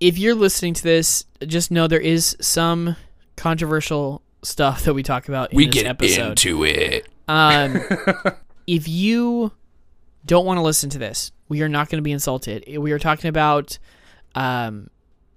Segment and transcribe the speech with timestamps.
[0.00, 2.96] if you're listening to this, just know there is some
[3.36, 6.30] controversial stuff that we talk about in we get episode.
[6.30, 7.06] into it.
[7.28, 7.80] Um,
[8.66, 9.52] if you
[10.24, 12.64] don't want to listen to this, we are not going to be insulted.
[12.78, 13.78] We are talking about
[14.34, 14.90] um,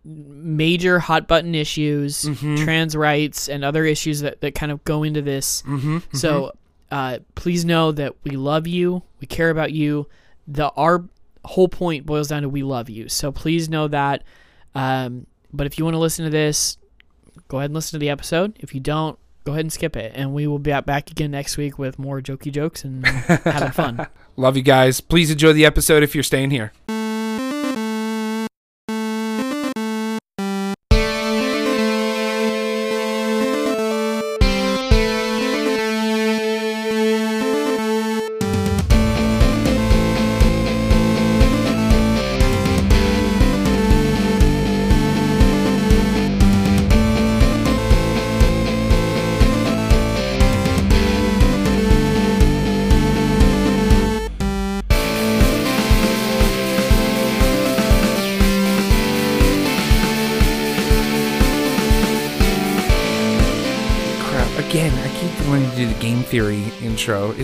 [0.03, 2.63] major hot button issues, Mm-hmm.
[2.63, 5.61] trans rights, and other issues that, that kind of go into this.
[5.63, 5.99] Mm-hmm.
[6.17, 6.53] So
[6.91, 10.07] uh, please know that we love you, we care about you.
[10.47, 11.03] The our
[11.45, 13.07] whole point boils down to we love you.
[13.09, 14.23] So please know that.
[14.75, 16.77] Um, but if you want to listen to this,
[17.47, 18.57] go ahead and listen to the episode.
[18.59, 21.57] If you don't, go ahead and skip it, and we will be back again next
[21.57, 24.07] week with more jokey jokes and having fun.
[24.37, 25.01] Love you guys.
[25.01, 26.71] Please enjoy the episode if you're staying here.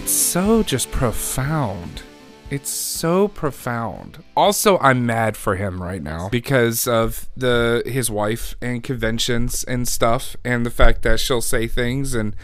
[0.06, 2.04] It's so just profound.
[2.52, 4.24] It's so profound.
[4.38, 9.88] Also, I'm mad for him right now because of the his wife and conventions and
[9.88, 12.36] stuff and the fact that she'll say things and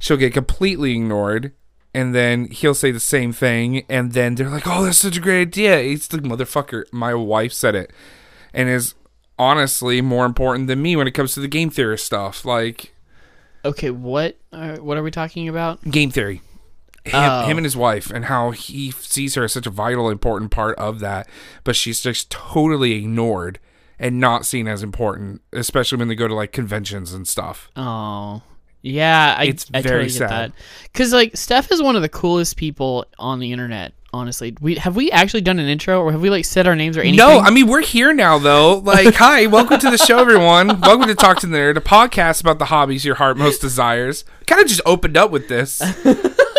[0.00, 1.52] she'll get completely ignored
[1.94, 5.20] and then he'll say the same thing and then they're like, "Oh, that's such a
[5.20, 7.92] great idea." It's like, "Motherfucker, my wife said it."
[8.52, 8.96] And is
[9.38, 12.44] honestly more important than me when it comes to the game theory stuff.
[12.44, 12.94] Like,
[13.64, 15.88] Okay, what uh, what are we talking about?
[15.88, 16.42] game theory.
[17.04, 17.42] Him, Oh.
[17.46, 20.78] him and his wife, and how he sees her as such a vital, important part
[20.78, 21.28] of that,
[21.64, 23.58] but she's just totally ignored
[23.98, 27.70] and not seen as important, especially when they go to like conventions and stuff.
[27.76, 28.42] Oh,
[28.82, 30.30] yeah, I, It's I very totally get sad.
[30.30, 30.52] that.
[30.84, 33.92] Because like Steph is one of the coolest people on the internet.
[34.12, 36.96] Honestly, we have we actually done an intro or have we like said our names
[36.96, 37.16] or anything?
[37.18, 38.78] No, I mean we're here now though.
[38.84, 40.80] Like, hi, welcome to the show, everyone.
[40.80, 44.24] welcome to Talk to the Nerd, a podcast about the hobbies your heart most desires.
[44.46, 45.80] Kind of just opened up with this.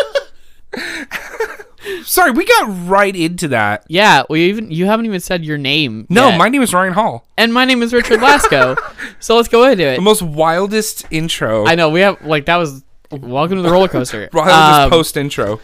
[2.04, 3.84] Sorry, we got right into that.
[3.88, 6.06] yeah, we even you haven't even said your name.
[6.08, 6.38] No, yet.
[6.38, 7.26] my name is Ryan Hall.
[7.36, 8.76] and my name is Richard Lasco.
[9.20, 9.96] so let's go into it.
[9.96, 11.66] The most wildest intro.
[11.66, 14.28] I know we have like that was welcome to the roller coaster.
[14.32, 15.60] wildest Um, post intro.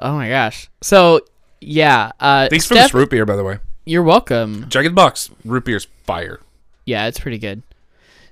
[0.00, 0.68] oh my gosh.
[0.82, 1.20] So
[1.62, 3.58] yeah, uh, Thanks for Steph, this root beer, by the way.
[3.86, 4.66] you're welcome.
[4.68, 5.30] Jagged Bucks.
[5.46, 6.40] Root beer's fire.
[6.84, 7.62] Yeah, it's pretty good.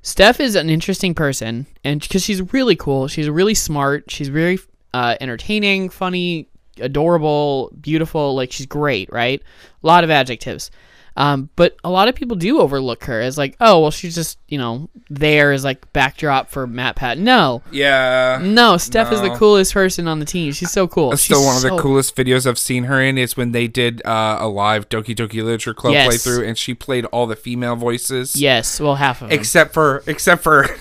[0.03, 4.59] Steph is an interesting person, and because she's really cool, she's really smart, she's very
[4.95, 6.49] uh, entertaining, funny,
[6.81, 8.35] adorable, beautiful.
[8.35, 9.43] Like she's great, right?
[9.83, 10.71] A lot of adjectives.
[11.15, 14.39] Um, but a lot of people do overlook her as like, oh, well, she's just
[14.49, 17.19] you know there as like backdrop for MatPat.
[17.19, 18.41] No, Yeah.
[18.43, 20.53] no, Steph is the coolest person on the team.
[20.53, 21.11] She's so cool.
[21.11, 23.69] That's She's still one of the coolest videos I've seen her in is when they
[23.69, 26.15] did uh, a live Doki Doki Literature Club Yes.
[26.27, 28.35] playthrough and she played all the female voices.
[28.35, 29.39] Yes, well, half of them.
[29.39, 30.65] Except for except for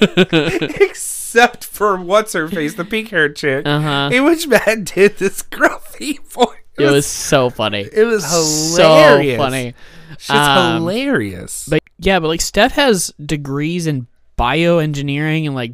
[0.00, 1.15] except
[1.64, 3.66] for what's her face, the pink haired chick.
[3.66, 4.10] Uh-huh.
[4.12, 6.56] In which Matt did this growthy voice.
[6.78, 7.88] it was so funny.
[7.92, 9.38] it was so hilarious.
[9.38, 9.74] funny.
[10.18, 11.66] She's Um, hilarious.
[11.68, 14.06] But yeah, but like Steph has degrees in
[14.38, 15.72] bioengineering and like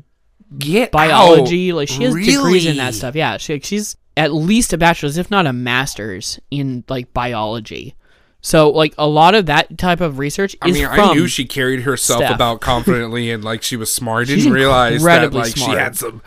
[0.59, 1.71] Get biology.
[1.71, 1.77] out.
[1.77, 3.15] Like she has degrees in that stuff.
[3.15, 7.95] Yeah, she, she's at least a bachelor's, if not a master's, in like biology.
[8.44, 11.82] So like a lot of that type of research I mean, I knew she carried
[11.82, 12.34] herself Steph.
[12.34, 14.26] about confidently and like she was smart.
[14.26, 16.20] She's Didn't realize that like she had some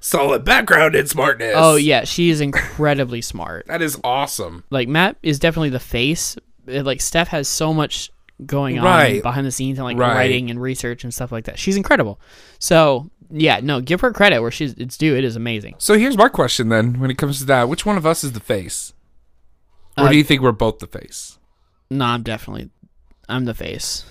[0.00, 1.54] solid background in smartness.
[1.56, 3.66] Oh yeah, she is incredibly smart.
[3.68, 4.64] that is awesome.
[4.70, 6.36] Like Matt is definitely the face.
[6.66, 8.10] Like Steph has so much
[8.44, 9.22] going on Right.
[9.22, 10.14] behind the scenes and like Right.
[10.14, 11.58] writing and research and stuff like that.
[11.58, 12.18] She's incredible.
[12.58, 15.14] So yeah, no, give her credit where she's it's due.
[15.16, 15.76] It is amazing.
[15.78, 18.32] So here's my question then: When it comes to that, which one of us is
[18.32, 18.92] the face?
[19.96, 21.36] Or Uh, do you think we're both the face?
[21.90, 22.70] No, I'm definitely
[23.28, 24.04] I'm the face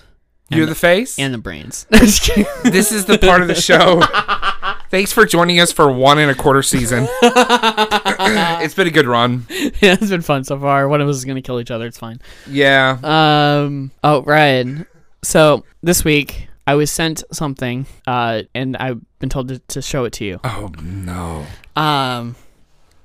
[0.50, 1.18] You're the face.
[1.18, 1.86] and the brains.
[1.90, 4.02] This is the part of the show.
[4.90, 7.06] Thanks for joining us for one and a quarter season.
[7.22, 9.46] it's been a good run.
[9.48, 10.88] yeah, it's been fun so far.
[10.88, 11.86] One of us is gonna kill each other.
[11.86, 12.20] It's fine.
[12.48, 12.98] Yeah.
[13.02, 13.92] Um.
[14.02, 14.86] Oh, Ryan.
[15.22, 20.04] So this week I was sent something, uh, and I've been told to, to show
[20.04, 20.40] it to you.
[20.44, 21.46] Oh no.
[21.76, 22.34] Um.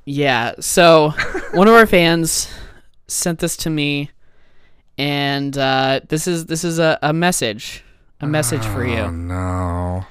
[0.05, 0.55] Yeah.
[0.59, 1.13] So
[1.53, 2.49] one of our fans
[3.07, 4.09] sent this to me,
[4.97, 7.83] and uh, this is this is a, a message,
[8.21, 9.11] a message for Oh you.
[9.11, 10.05] no.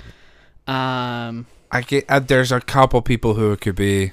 [0.66, 1.46] Um.
[1.70, 2.04] I get.
[2.08, 4.12] Uh, there's a couple people who it could be.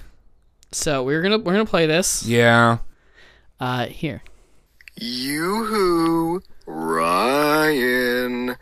[0.72, 2.26] So we're gonna we're gonna play this.
[2.26, 2.80] Yeah.
[3.60, 3.86] Uh.
[3.86, 4.24] Here.
[4.98, 6.42] Yoo-hoo!
[6.66, 8.58] Run!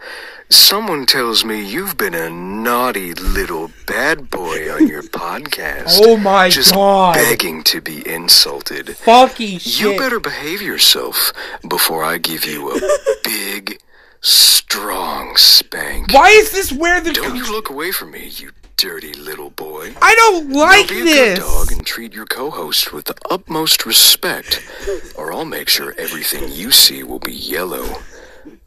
[0.52, 6.00] Someone tells me you've been a naughty little bad boy on your podcast.
[6.02, 7.14] Oh my just God.
[7.14, 8.88] begging to be insulted.
[8.88, 9.80] Fucky shit!
[9.80, 11.32] You better behave yourself
[11.68, 12.80] before I give you a
[13.24, 13.80] big,
[14.22, 16.14] strong spank.
[16.14, 17.14] Why is this where the?
[17.14, 19.94] Don't you look away from me, you dirty little boy.
[20.02, 23.86] I don't like now be a good dog and treat your co-host with the utmost
[23.86, 24.68] respect,
[25.16, 27.86] or I'll make sure everything you see will be yellow.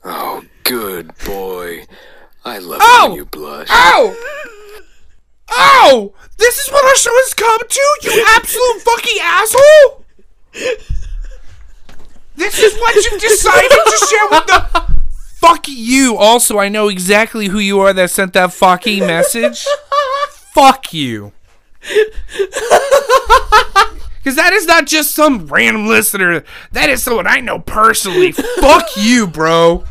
[0.05, 1.85] Oh, good boy.
[2.47, 3.09] I love Ow!
[3.09, 3.69] when you blush.
[3.71, 4.17] Ow!
[5.51, 6.15] Ow!
[6.39, 10.05] This is what our show has come to, you absolute fucking asshole!
[12.37, 14.93] This is what you've decided to share with the.
[15.41, 16.17] Fuck you.
[16.17, 19.67] Also, I know exactly who you are that sent that fucking message.
[20.55, 21.33] Fuck you.
[24.23, 26.45] Because that is not just some random listener.
[26.71, 28.31] That is someone I know personally.
[28.61, 29.85] Fuck you, bro.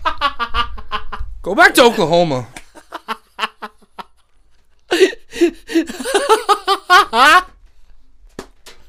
[1.42, 2.48] Go back to Oklahoma.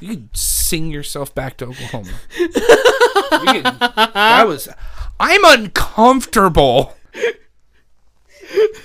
[0.01, 2.11] You could sing yourself back to Oklahoma.
[2.37, 4.69] Could- that was.
[5.21, 6.97] I'm uncomfortable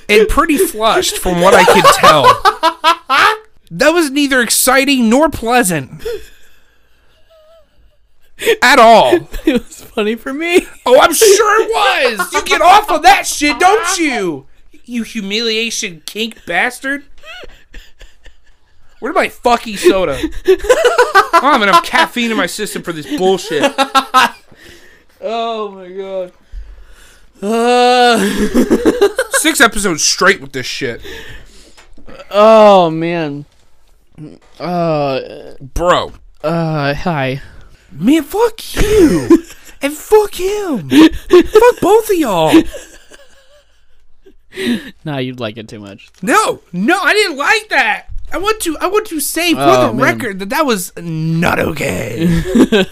[0.07, 2.24] and pretty flushed from what I could tell.
[3.71, 6.04] That was neither exciting nor pleasant
[8.62, 9.16] at all.
[9.45, 10.66] it was funny for me.
[10.86, 11.69] Oh, I'm sure it
[12.18, 12.34] was.
[12.34, 14.45] You get off of that shit, don't you?
[14.86, 17.04] You humiliation kink bastard.
[19.00, 20.18] Where's my fucking soda?
[20.45, 23.74] I don't have enough caffeine in my system for this bullshit.
[25.19, 26.31] Oh my god.
[27.42, 28.19] Uh,
[29.31, 31.01] Six episodes straight with this shit.
[32.30, 33.45] oh man.
[34.60, 36.13] Uh, Bro.
[36.44, 37.42] uh, hi.
[37.92, 39.28] Man, fuck you.
[39.81, 40.89] and fuck him.
[40.89, 42.63] fuck both of y'all.
[45.06, 46.10] Nah, you'd like it too much.
[46.22, 48.07] No, no, I didn't like that.
[48.31, 50.04] I want to I want to say for Oh, the man.
[50.18, 52.25] record that that was not okay.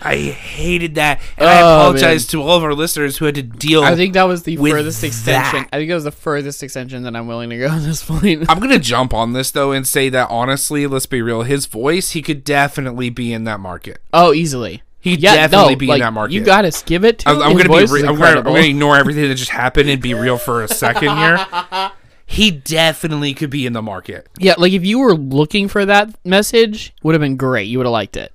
[0.00, 3.42] I hated that, and I Oh, apologize to all of our listeners who had to
[3.42, 3.82] deal.
[3.82, 5.62] I think that was the furthest extension.
[5.62, 5.68] that.
[5.72, 8.44] I think that was the furthest extension that I'm willing to go at this point.
[8.48, 11.42] I'm gonna jump on this though and say that honestly, let's be real.
[11.42, 14.00] His voice, he could definitely be in that market.
[14.12, 14.82] oh, easily.
[15.00, 16.34] He'd Yeah, definitely no, be like, in that market.
[16.34, 17.40] You gotta give it to I'm.
[17.42, 17.86] I'm gonna be.
[17.92, 20.68] Re- I'm, gonna, I'm gonna ignore everything that just happened and be real for a
[20.68, 21.46] second here.
[22.28, 24.26] He definitely could be in the market.
[24.36, 27.68] Yeah, like if you were looking for that message, would have been great.
[27.68, 28.32] You would have liked it.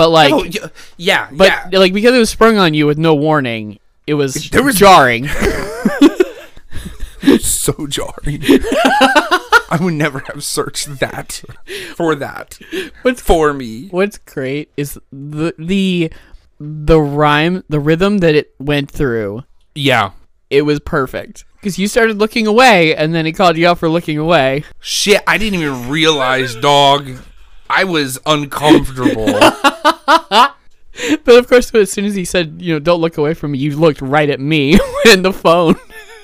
[0.00, 1.78] But oh, like, Oh, yeah, but yeah.
[1.78, 5.28] like because it was sprung on you with no warning, it was, There was- jarring.
[7.38, 8.40] so jarring.
[9.70, 11.42] I would never have searched that
[11.94, 12.58] for that
[13.02, 13.88] What's for me.
[13.88, 16.10] What's great is the the
[16.58, 19.44] the rhyme, the rhythm that it went through.
[19.74, 20.12] Yeah.
[20.48, 23.90] It was perfect because you started looking away, and then he called you out for
[23.90, 24.64] looking away.
[24.80, 27.06] Shit, I didn't even realize, dog.
[27.68, 29.28] I was uncomfortable.
[31.24, 33.58] But of course, as soon as he said, you know, don't look away from me,
[33.58, 34.72] you looked right at me
[35.12, 35.76] in the phone.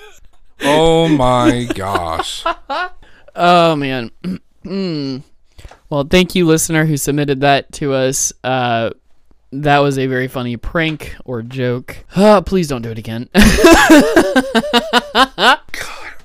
[0.62, 2.44] oh my gosh.
[3.34, 4.10] Oh man.
[4.66, 5.22] Mm.
[5.90, 8.32] well, thank you, listener, who submitted that to us.
[8.42, 8.90] Uh,
[9.52, 11.96] that was a very funny prank or joke.
[12.16, 13.28] Uh, please don't do it again.
[13.32, 13.44] God,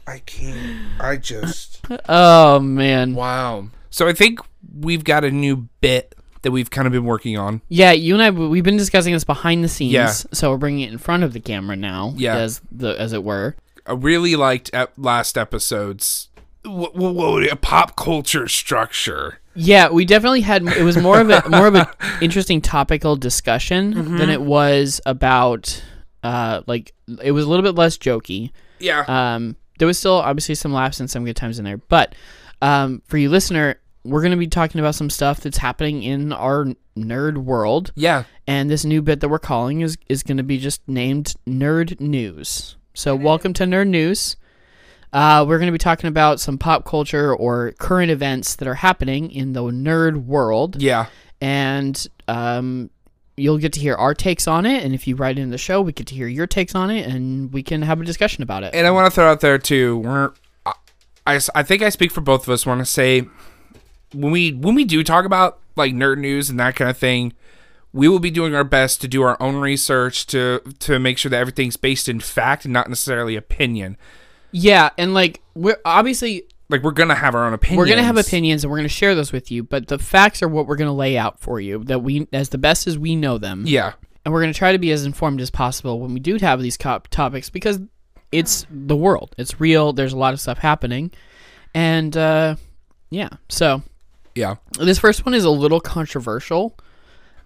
[0.08, 1.00] I can't.
[1.00, 1.82] I just.
[2.10, 3.14] oh man.
[3.14, 3.68] Wow.
[3.92, 4.40] So I think
[4.76, 7.62] we've got a new bit that we've kind of been working on.
[7.70, 9.94] Yeah, you and I we've been discussing this behind the scenes.
[9.94, 10.08] Yeah.
[10.08, 12.14] So we're bringing it in front of the camera now.
[12.18, 12.38] Yeah.
[12.38, 13.56] As the as it were.
[13.86, 16.30] I really liked last episode's
[16.64, 19.40] what, what, what, a pop culture structure.
[19.56, 20.66] Yeah, we definitely had.
[20.68, 21.86] It was more of a more of an
[22.22, 24.18] interesting topical discussion Mm-hmm.
[24.18, 25.84] than it was about.
[26.24, 28.52] Uh, like it was a little bit less jokey.
[28.80, 29.04] Yeah.
[29.08, 32.14] Um, there was still obviously some laughs and some good times in there, but
[32.62, 36.68] um, for you listener, we're gonna be talking about some stuff that's happening in our
[36.98, 38.24] nerd world, yeah.
[38.48, 42.76] and this new bit that we're calling is is gonna be just named Nerd News.
[42.94, 44.36] So welcome to Nerd News.
[45.14, 48.76] Uh, we're going to be talking about some pop culture or current events that are
[48.76, 51.08] happening in the nerd world Yeah.
[51.42, 52.90] and um,
[53.36, 54.86] you'll get to hear our takes on it.
[54.86, 57.08] And if you write in the show, we get to hear your takes on it,
[57.08, 58.74] and we can have a discussion about it.
[58.74, 59.98] And I want to throw out there too.
[59.98, 60.32] We're,
[60.66, 60.74] I,
[61.28, 62.66] I, I think I speak for both of us.
[62.66, 63.28] Want to say
[64.14, 67.34] when we when we do talk about like nerd news and that kind of thing,
[67.94, 71.30] we will be doing our best to do our own research to to make sure
[71.30, 73.98] that everything's based in fact and not necessarily opinion.
[74.52, 77.78] yeah, and like we're obviously Like we're gonna have our own opinions.
[77.78, 79.64] we're gonna have opinions, and we're gonna share those with you.
[79.64, 82.58] But the facts are what we're gonna lay out for you that we as the
[82.58, 83.64] best as we know them.
[83.66, 83.94] Yeah.
[84.26, 86.78] and we're gonna try to be as informed as possible when we do have these
[86.78, 87.80] cop topics because
[88.32, 89.36] it's the world.
[89.38, 89.92] It's real.
[89.94, 91.12] There's a lot of stuff happening,
[91.74, 92.56] and uh,
[93.10, 93.30] yeah.
[93.50, 93.82] So
[94.36, 94.56] Yeah.
[94.80, 96.78] this first one is a little controversial.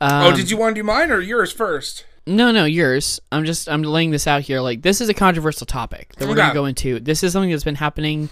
[0.01, 2.06] oh, Um, did you want to do mine or yours first?
[2.27, 3.20] No, no, yours.
[3.32, 4.60] I'm just I'm laying this out here.
[4.60, 6.42] Like this is a controversial topic that we're Okay.
[6.42, 7.00] gonna go into.
[7.00, 8.30] This is something that's been happening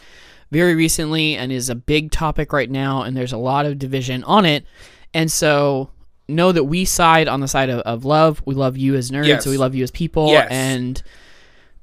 [0.51, 4.23] very recently and is a big topic right now, and there's a lot of division
[4.23, 4.65] on it.
[5.13, 5.89] And so
[6.27, 8.41] know that we side on the side of, of love.
[8.45, 9.27] We love you as nerds.
[9.27, 9.43] Yes.
[9.43, 10.29] So we love you as people.
[10.29, 10.47] Yes.
[10.51, 11.01] And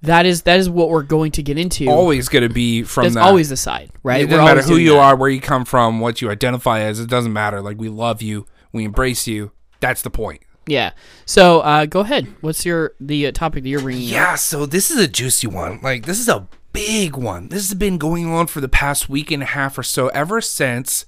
[0.02, 1.88] that is that is what we're going to get into.
[1.88, 3.24] Always going to be from That's that.
[3.24, 4.22] always the side, right?
[4.22, 4.98] It doesn't matter who you that.
[4.98, 7.00] are, where you come from, what you identify as.
[7.00, 7.60] It doesn't matter.
[7.60, 9.52] Like we love you, we embrace you.
[9.80, 10.42] That's the point.
[10.66, 10.92] Yeah.
[11.26, 12.28] So uh, go ahead.
[12.40, 14.06] What's your the uh, topic that you're bringing?
[14.08, 14.12] up?
[14.12, 15.80] Yeah, so this is a juicy one.
[15.82, 17.48] Like this is a big one.
[17.48, 20.40] This has been going on for the past week and a half or so ever
[20.40, 21.06] since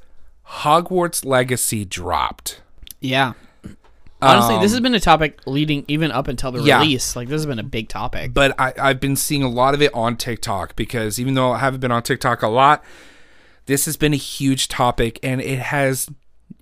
[0.48, 2.60] Hogwarts Legacy dropped.
[3.00, 3.34] Yeah.
[4.22, 6.80] Honestly, this has been a topic leading even up until the Um, Yeah.
[6.80, 7.16] release.
[7.16, 8.32] Like this has been a big topic.
[8.32, 11.58] But I, I've been seeing a lot of it on TikTok because even though I
[11.58, 12.84] haven't been on TikTok a lot,
[13.66, 16.08] this has been a huge topic and it has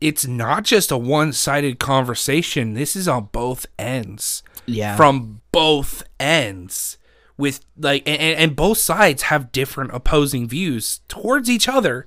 [0.00, 2.74] it's not just a one-sided conversation.
[2.74, 4.42] This is on both ends.
[4.66, 4.96] Yeah.
[4.96, 6.96] From both ends.
[7.36, 12.06] With like and, and both sides have different opposing views towards each other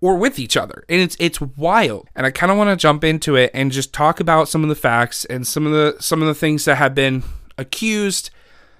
[0.00, 0.84] or with each other.
[0.88, 2.08] And it's it's wild.
[2.14, 4.68] And I kind of want to jump into it and just talk about some of
[4.68, 7.24] the facts and some of the some of the things that have been
[7.56, 8.30] accused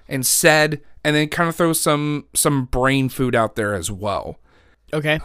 [0.08, 4.38] and said and then kind of throw some some brain food out there as well.
[4.92, 5.20] okay.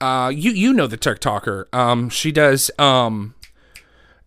[0.00, 1.72] Uh you you know the TikToker.
[1.74, 3.34] Um she does um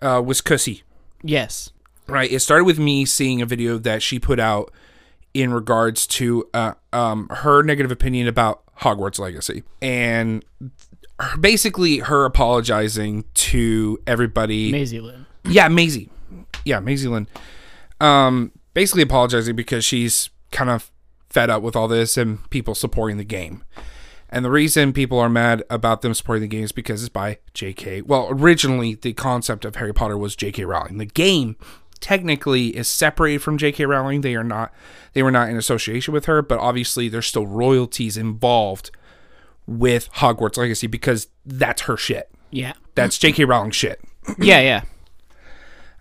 [0.02, 0.84] uh was Cussy,
[1.22, 1.72] yes.
[2.08, 2.32] right?
[2.32, 4.72] It started with me seeing a video that she put out
[5.34, 10.46] in regards to uh, um, her negative opinion about Hogwarts Legacy, and
[11.20, 14.72] her- basically her apologizing to everybody.
[14.72, 15.26] Maisie Lynn.
[15.46, 16.10] Yeah, Maisie.
[16.66, 17.28] Yeah, Maisie Lynn.
[18.00, 20.92] Um, basically apologizing because she's kind of
[21.30, 23.64] fed up with all this and people supporting the game.
[24.30, 27.38] And the reason people are mad about them supporting the game is because it's by
[27.54, 28.02] J.K.
[28.02, 30.66] Well, originally the concept of Harry Potter was J.K.
[30.66, 30.98] Rowling.
[30.98, 31.56] The game
[32.00, 33.86] technically is separated from J.K.
[33.86, 34.22] Rowling.
[34.22, 34.74] They are not.
[35.14, 38.90] They were not in association with her, but obviously there's still royalties involved
[39.68, 42.30] with Hogwarts Legacy because that's her shit.
[42.52, 42.74] Yeah.
[42.96, 43.46] That's J.K.
[43.46, 44.02] Rowling shit.
[44.40, 44.84] Yeah, yeah.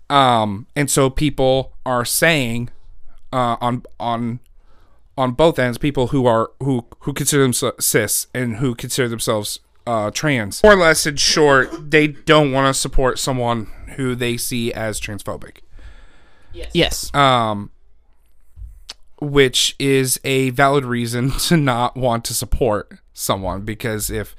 [0.09, 2.71] Um, and so people are saying
[3.33, 4.39] uh, on on
[5.17, 9.59] on both ends, people who are who who consider themselves cis and who consider themselves
[9.87, 13.67] uh, trans, more or less in short, they don't want to support someone
[13.97, 15.59] who they see as transphobic.
[16.53, 16.71] Yes.
[16.75, 17.15] Yes.
[17.15, 17.71] Um,
[19.21, 24.35] which is a valid reason to not want to support someone because if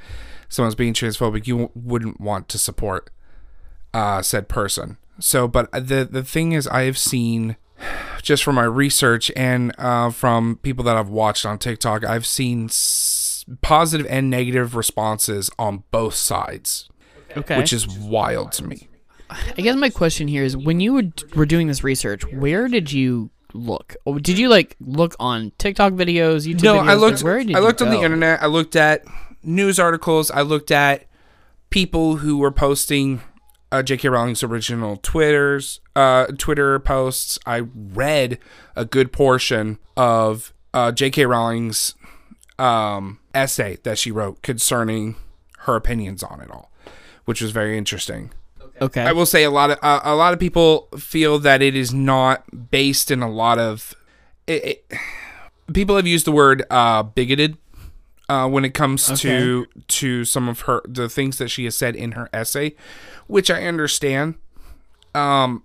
[0.50, 3.10] someone's being transphobic, you wouldn't want to support
[3.94, 4.98] uh, said person.
[5.20, 7.58] So, but the the thing is, I have seen
[8.22, 12.66] just from my research and uh, from people that I've watched on TikTok, I've seen
[12.66, 16.90] s- positive and negative responses on both sides,
[17.36, 17.58] okay.
[17.58, 18.88] which is wild to me.
[19.30, 21.04] I guess my question here is when you were,
[21.36, 23.96] were doing this research, where did you look?
[24.06, 26.90] Or did you like look on TikTok videos, YouTube No, videos?
[26.90, 27.18] I looked.
[27.18, 28.42] Like, where did I looked on the internet.
[28.42, 29.04] I looked at
[29.44, 30.32] news articles.
[30.32, 31.06] I looked at
[31.70, 33.22] people who were posting
[33.72, 34.10] uh, J.K.
[34.10, 37.40] Rowling's original Twitter's uh, Twitter posts.
[37.46, 38.38] I read
[38.76, 41.26] a good portion of uh, J.K.
[41.26, 41.96] Rowling's
[42.60, 45.16] um, essay that she wrote concerning
[45.60, 46.72] her opinions on it all,
[47.26, 48.32] which was very interesting.
[48.82, 49.02] Okay.
[49.02, 51.94] I will say a lot of uh, a lot of people feel that it is
[51.94, 53.94] not based in a lot of.
[54.48, 54.94] It, it,
[55.74, 57.58] people have used the word uh, bigoted
[58.30, 61.96] uh, when it comes to to some of her the things that she has said
[61.96, 62.76] in her essay,
[63.28, 64.36] which I understand.
[65.14, 65.64] Um,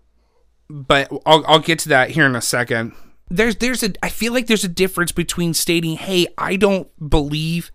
[0.69, 2.93] but I'll I'll get to that here in a second.
[3.31, 7.71] There's there's a I feel like there's a difference between stating, "Hey, I don't believe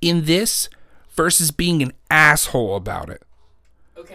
[0.00, 0.68] in this,"
[1.10, 3.22] versus being an asshole about it.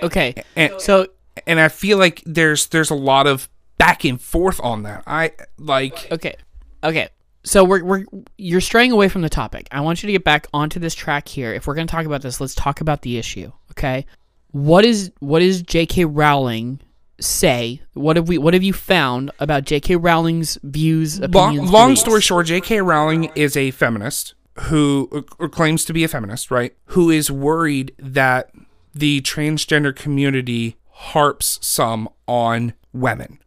[0.03, 0.35] Okay.
[0.55, 1.07] And So
[1.47, 5.03] and I feel like there's there's a lot of back and forth on that.
[5.07, 6.35] I like Okay.
[6.83, 7.09] Okay.
[7.43, 8.05] So we're we're
[8.37, 9.67] you're straying away from the topic.
[9.71, 11.53] I want you to get back onto this track here.
[11.53, 14.05] If we're going to talk about this, let's talk about the issue, okay?
[14.51, 16.05] What is what is J.K.
[16.05, 16.81] Rowling
[17.19, 17.81] say?
[17.93, 19.95] What have we what have you found about J.K.
[19.95, 21.71] Rowling's views, long, opinions?
[21.71, 22.01] long beliefs?
[22.01, 22.81] story short, J.K.
[22.81, 26.75] Rowling is a feminist who or claims to be a feminist, right?
[26.87, 28.51] Who is worried that
[28.99, 33.39] the transgender community harps some on women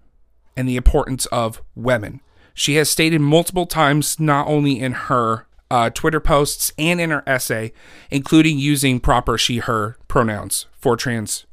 [0.57, 2.21] and the importance of women.
[2.55, 7.23] She has stated multiple times, not only in her uh, Twitter posts and in her
[7.27, 7.73] essay,
[8.11, 11.47] including using proper she, her pronouns for trans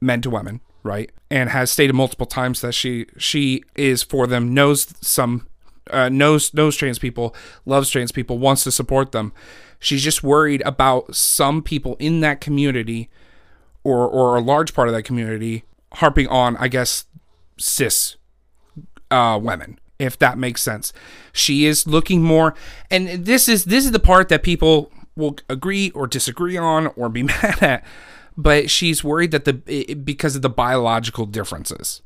[0.00, 1.10] men to women, right?
[1.30, 5.48] And has stated multiple times that she she is for them, knows some
[5.90, 7.34] uh, knows knows trans people,
[7.64, 9.32] loves trans people, wants to support them.
[9.80, 13.10] She's just worried about some people in that community,
[13.86, 15.64] or or a large part of that community,
[15.94, 17.04] harping on, I guess,
[17.58, 18.16] cis
[19.10, 20.92] uh, women, if that makes sense.
[21.32, 22.54] She is looking more,
[22.90, 27.08] and this is this is the part that people will agree or disagree on or
[27.08, 27.84] be mad at.
[28.36, 32.02] But she's worried that the it- because of the biological differences.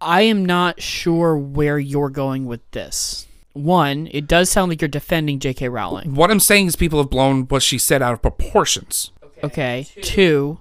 [0.00, 3.26] I am not sure where you're going with this.
[3.54, 5.68] One, it does sound like you're defending J.K.
[5.68, 6.14] Rowling.
[6.14, 9.12] What I'm saying is people have blown what she said out of proportions.
[9.42, 9.86] Okay.
[10.02, 10.58] Two,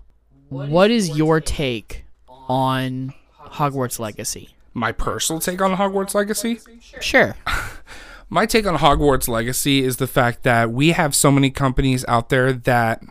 [0.53, 4.55] what is your take on Hogwarts Legacy?
[4.73, 6.59] My personal take on Hogwarts Legacy.
[6.99, 7.35] Sure.
[8.29, 12.29] My take on Hogwarts Legacy is the fact that we have so many companies out
[12.29, 13.03] there that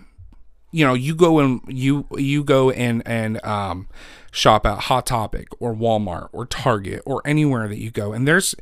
[0.75, 3.88] you know, you go and you you go and and um
[4.32, 8.54] shop at Hot Topic or Walmart or Target or anywhere that you go and there's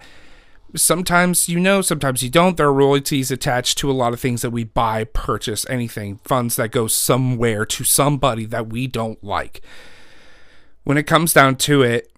[0.76, 2.56] sometimes you know, sometimes you don't.
[2.56, 6.56] There are royalties attached to a lot of things that we buy, purchase, anything, funds
[6.56, 9.62] that go somewhere to somebody that we don't like.
[10.84, 12.12] When it comes down to it,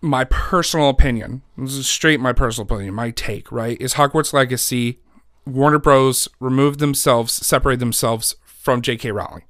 [0.00, 5.00] my personal opinion, this is straight my personal opinion, my take, right, is Hogwarts Legacy,
[5.46, 6.28] Warner Bros.
[6.38, 9.12] removed themselves, separated themselves from J.K.
[9.12, 9.44] Rowling.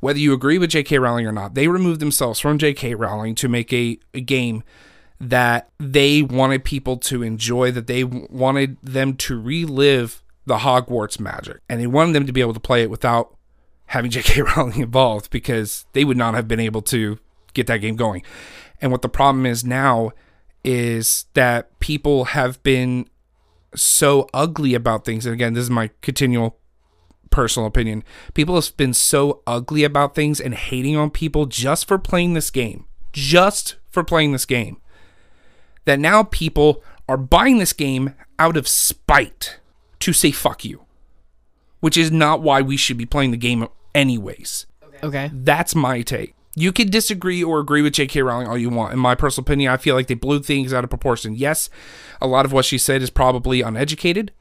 [0.00, 0.98] Whether you agree with J.K.
[0.98, 2.94] Rowling or not, they removed themselves from J.K.
[2.94, 4.62] Rowling to make a, a game
[5.22, 11.58] that they wanted people to enjoy, that they wanted them to relive the Hogwarts magic.
[11.68, 13.36] And they wanted them to be able to play it without
[13.86, 14.42] having J.K.
[14.42, 17.20] Rowling involved because they would not have been able to
[17.54, 18.22] get that game going.
[18.80, 20.10] And what the problem is now
[20.64, 23.08] is that people have been
[23.76, 25.24] so ugly about things.
[25.24, 26.58] And again, this is my continual
[27.30, 28.02] personal opinion.
[28.34, 32.50] People have been so ugly about things and hating on people just for playing this
[32.50, 32.86] game.
[33.12, 34.78] Just for playing this game.
[35.84, 39.58] That now people are buying this game out of spite
[40.00, 40.84] to say fuck you.
[41.80, 44.66] Which is not why we should be playing the game anyways.
[45.02, 45.30] Okay.
[45.32, 46.34] That's my take.
[46.54, 48.22] You can disagree or agree with J.K.
[48.22, 48.92] Rowling all you want.
[48.92, 51.34] In my personal opinion, I feel like they blew things out of proportion.
[51.34, 51.70] Yes,
[52.20, 54.32] a lot of what she said is probably uneducated.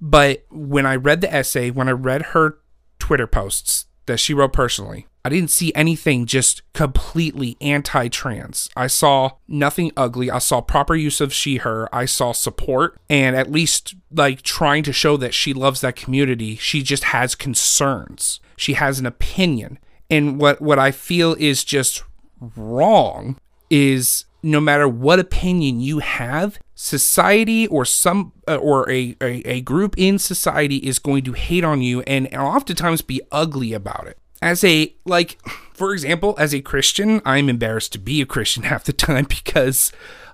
[0.00, 2.58] But when I read the essay, when I read her
[3.00, 8.70] Twitter posts that she wrote personally, I didn't see anything just completely anti trans.
[8.76, 10.30] I saw nothing ugly.
[10.30, 11.88] I saw proper use of she, her.
[11.94, 16.56] I saw support and at least like trying to show that she loves that community.
[16.56, 18.40] She just has concerns.
[18.56, 19.78] She has an opinion.
[20.10, 22.02] And what, what I feel is just
[22.40, 23.38] wrong
[23.70, 29.60] is no matter what opinion you have, society or some uh, or a, a, a
[29.62, 34.06] group in society is going to hate on you and, and oftentimes be ugly about
[34.06, 34.16] it.
[34.40, 35.38] As a like
[35.72, 39.92] for example, as a Christian, I'm embarrassed to be a Christian half the time because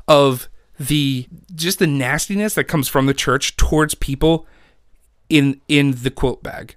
[0.08, 4.46] of the just the nastiness that comes from the church towards people
[5.28, 6.72] in in the QUILTBAG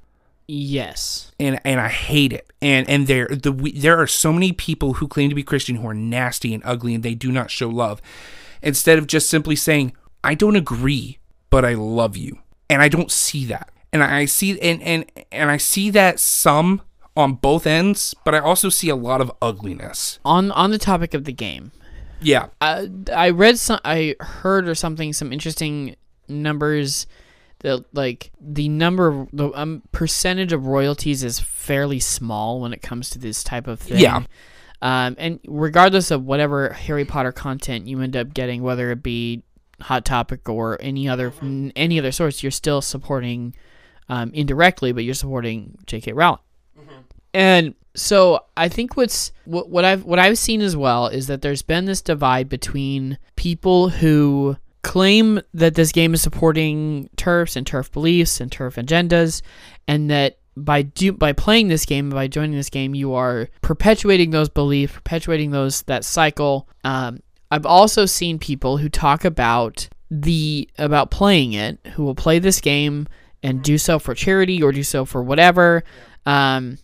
[0.48, 1.32] Yes.
[1.40, 2.52] and and I hate it.
[2.62, 5.78] And and there the we, there are so many people who claim to be Christian
[5.78, 8.02] who are nasty and ugly and they do not show love.
[8.62, 13.12] Instead of just simply saying, "I don't agree, but I love you." And I don't
[13.12, 13.72] see that.
[13.92, 16.82] And I see and and and I see that some
[17.18, 20.20] on both ends, but I also see a lot of ugliness.
[20.24, 21.72] On on the topic of the game,
[22.22, 22.48] Yeah.
[22.62, 25.96] I I read some, I heard or something, some interesting
[26.30, 27.08] numbers.
[27.62, 32.84] That like the number, of, the um, percentage of royalties is fairly small when it
[32.84, 33.98] comes to this type of thing.
[33.98, 34.26] Yeah.
[34.84, 39.42] Um, and regardless of whatever Harry Potter content you end up getting, whether it be
[39.82, 41.34] Hot Topic or any other
[41.76, 43.56] any other source, you're still supporting
[44.08, 46.14] um, indirectly, but you're supporting J.K.
[46.14, 46.40] Rowling.
[47.38, 51.44] And so I think what's what, what I've what I've seen as well is that
[51.44, 57.64] there's been this divide between people who claim that this game is supporting TERFs and
[57.64, 59.44] TERF beliefs and TERF agendas,
[59.88, 64.32] and that by do by playing this game, by joining this game, you are perpetuating
[64.32, 66.68] those beliefs, perpetuating those that cycle.
[66.84, 67.20] Um,
[67.52, 72.62] I've also seen people who talk about the about playing it, who will play this
[72.62, 73.08] game
[73.44, 75.84] and do so for charity or do so for whatever.
[76.26, 76.80] Um,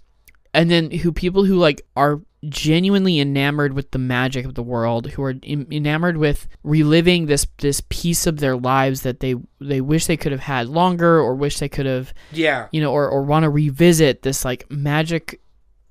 [0.54, 5.08] and then who people who like are genuinely enamored with the magic of the world
[5.12, 9.80] who are em- enamored with reliving this this piece of their lives that they they
[9.80, 12.68] wish they could have had longer or wish they could have Yeah.
[12.74, 15.40] you know or, or want to revisit this like magic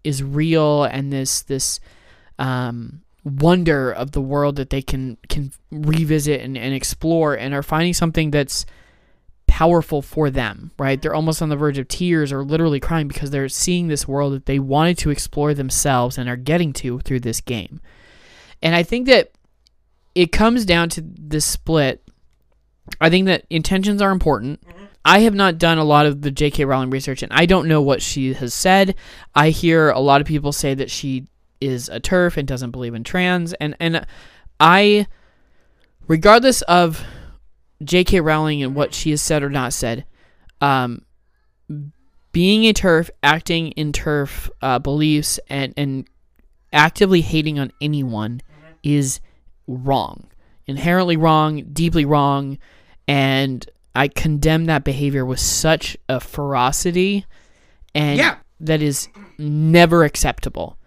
[0.05, 1.81] is real and this this
[2.38, 7.62] um wonder of the world that they can can revisit and, and explore and are
[7.62, 8.66] finding something that's
[9.53, 13.31] powerful for them right they're almost on the verge of tears or literally crying because
[13.31, 17.21] they're seeing this world that they wanted to explore themselves and are getting to through
[17.21, 17.79] this game
[18.62, 19.31] and i think that
[20.15, 22.03] it comes down to this split
[23.01, 24.62] I think that intentions are important.
[25.05, 26.65] I have not done a lot of the J.K.
[26.65, 28.95] Rowling research, and I don't know what she has said.
[29.35, 31.27] I hear a lot of people say that she
[31.61, 34.07] is a TERF and doesn't believe in trans, and and
[34.61, 35.07] I,
[36.07, 37.05] regardless of
[37.85, 38.21] J.K.
[38.21, 40.05] Rowling and what she has said or not said,
[40.61, 41.03] um,
[42.33, 46.09] being a TERF, acting in TERF uh, beliefs, and and
[46.73, 48.40] actively hating on anyone
[48.83, 49.21] is
[49.66, 50.27] wrong,
[50.66, 52.59] inherently wrong, deeply wrong,
[53.07, 57.27] and I condemn that behavior with such a ferocity,
[57.95, 58.37] and Yeah.
[58.61, 60.79] that is never acceptable.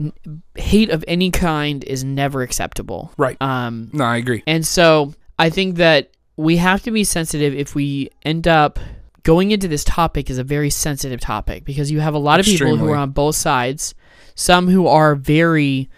[0.00, 0.12] N-
[0.56, 3.12] hate of any kind is never acceptable.
[3.16, 3.40] Right.
[3.40, 4.42] Um, No, I agree.
[4.46, 8.78] and so I think that we have to be sensitive if we end up
[9.22, 12.46] going into this topic is a very sensitive topic because you have a lot of
[12.46, 13.94] people who are on both sides.
[14.34, 15.88] Some who are very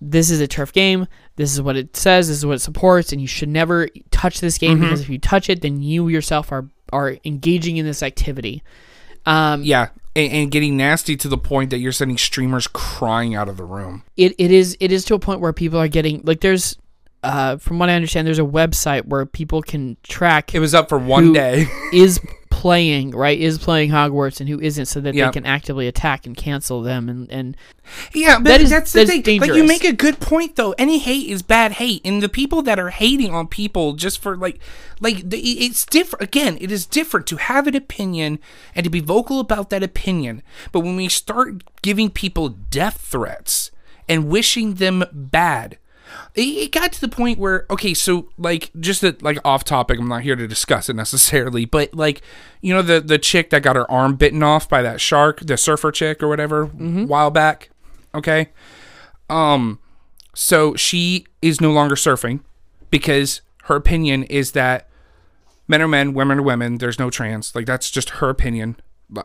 [0.00, 3.12] this is a TERF game, this is what it says, this is what it supports,
[3.12, 4.84] and you should never touch this game Mm-hmm.
[4.84, 8.62] because if you touch it, then you yourself are are engaging in this activity.
[9.26, 13.48] Um, Yeah, and, and getting nasty to the point that you're sending streamers crying out
[13.48, 14.02] of the room.
[14.16, 16.76] it, it is it is to a point where people are getting like there's
[17.22, 20.88] uh, from what I understand, there's a website where people can track It was up
[20.88, 21.66] for one Who- day.
[21.92, 25.26] is playing right is playing Hogwarts and who isn't, so that Yeah.
[25.26, 27.56] they can actively attack and cancel them and and
[28.12, 29.40] Yeah, but That is- that's the that's thing.
[29.40, 30.72] Like you make a good point though.
[30.72, 34.36] Any hate is bad hate, and the people that are hating on people just for
[34.36, 34.58] like,
[35.00, 36.22] like the, it's different.
[36.22, 38.38] Again, it is different to have an opinion
[38.74, 40.42] and to be vocal about that opinion.
[40.72, 43.70] But when we start giving people death threats
[44.08, 45.78] and wishing them bad.
[46.34, 49.98] It, got to the point where okay, so like just a, like off topic.
[49.98, 52.22] I'm not here to discuss it necessarily, but like
[52.60, 55.56] you know the the chick that got her arm bitten off by that shark, the
[55.56, 57.70] surfer chick or whatever, a while back.
[58.14, 58.50] Okay,
[59.28, 59.78] um,
[60.34, 62.40] so she is no longer surfing
[62.90, 64.88] because her opinion is that
[65.68, 66.78] men are men, women are women.
[66.78, 67.54] There's no trans.
[67.54, 68.76] Like that's just her opinion.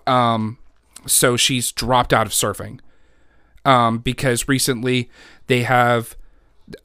[0.05, 0.59] Um,
[1.07, 2.79] so she's dropped out of surfing.
[3.65, 5.09] Um, because recently
[5.47, 6.15] they have,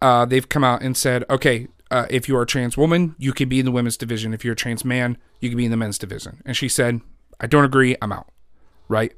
[0.00, 3.32] uh, they've come out and said, okay, uh, if you are a trans woman, you
[3.32, 4.32] can be in the women's division.
[4.32, 6.42] If you're a trans man, you can be in the men's division.
[6.44, 7.00] And she said,
[7.40, 7.96] I don't agree.
[8.00, 8.28] I'm out.
[8.88, 9.12] Right.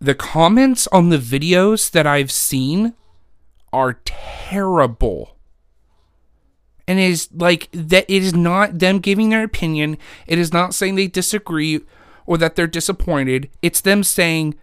[0.00, 2.94] The comments on the videos that I've seen
[3.72, 5.36] are terrible.
[6.88, 9.96] And it is like that it is not them giving their opinion.
[10.26, 11.80] It is not saying they disagree
[12.26, 13.50] or that they're disappointed.
[13.62, 14.56] It's them saying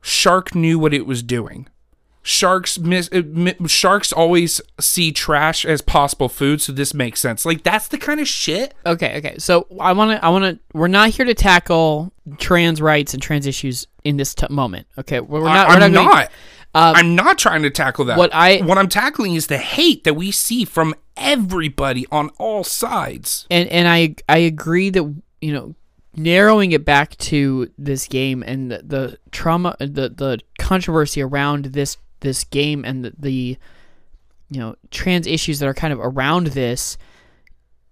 [0.00, 1.68] shark knew what it was doing.
[2.26, 7.44] Sharks miss uh, mi- sharks always see trash as possible food, so this makes sense.
[7.44, 8.72] Like that's the kind of shit.
[8.86, 9.36] okay okay.
[9.38, 13.22] So I want to I want to we're not here to tackle trans rights and
[13.22, 14.86] trans issues in this t- moment.
[14.96, 15.68] Okay, we're, we're not.
[15.68, 16.04] I, we're am not.
[16.14, 16.24] not.
[16.74, 18.16] um, I'm not trying to tackle that.
[18.16, 22.64] What I- what I'm tackling is the hate that we see from everybody on all
[22.64, 23.46] sides.
[23.50, 25.74] and and I I agree that you know
[26.16, 31.98] narrowing it back to this game and the, the trauma the the controversy around this
[32.24, 33.58] this game and the, the
[34.50, 36.98] you know trans issues that are kind of around this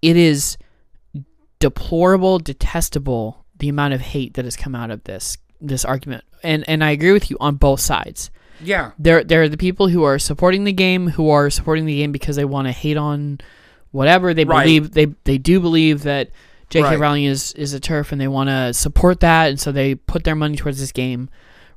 [0.03, 0.59] it is
[1.59, 6.69] deplorable detestable the amount of hate that has come out of this this argument and
[6.69, 8.91] and I agree with you on both sides Yeah.
[8.99, 12.11] there there are the people who are supporting the game who are supporting the game
[12.11, 13.39] because they want to hate on
[13.93, 14.65] whatever they Right.
[14.65, 16.31] believe they they do believe that
[16.71, 16.85] J.K.
[16.89, 16.99] Right.
[16.99, 20.25] Rowling is is a TERF and they want to support that and so they put
[20.25, 21.29] their money towards this game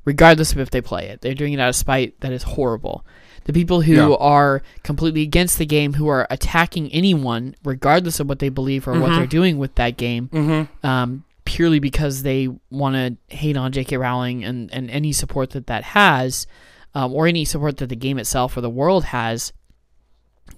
[0.06, 3.04] regardless of if they play it they're doing it out of spite that is horrible
[3.44, 4.14] the people who Yeah.
[4.18, 8.98] are completely against the game who are attacking anyone regardless of what they believe or
[8.98, 10.86] what they're doing with that game Mm-hmm.
[10.86, 13.96] um, purely because they want to hate on J.K.
[13.98, 16.44] Rowling and, and any support that that has,
[16.92, 19.52] um, or any support that the game itself or the world has,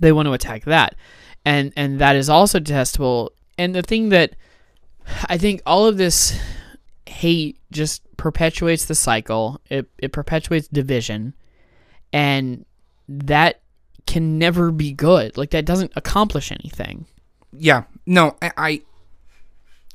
[0.01, 0.95] they want to attack that,
[1.45, 3.33] and and that is also detestable.
[3.59, 4.35] And the thing that
[5.29, 6.39] I think all of this
[7.09, 9.61] hate just perpetuates the cycle.
[9.69, 11.35] It it perpetuates division,
[12.13, 12.65] and
[13.09, 13.61] that
[14.07, 15.37] can never be good.
[15.37, 17.07] Like that doesn't accomplish anything.
[17.53, 17.85] Yeah.
[18.07, 18.83] No, I I,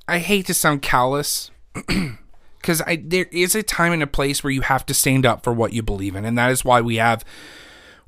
[0.08, 1.52] I hate to sound callous
[2.64, 5.44] cuz I there is a time and a place where you have to stand up
[5.44, 7.24] for what you believe in and that is why we have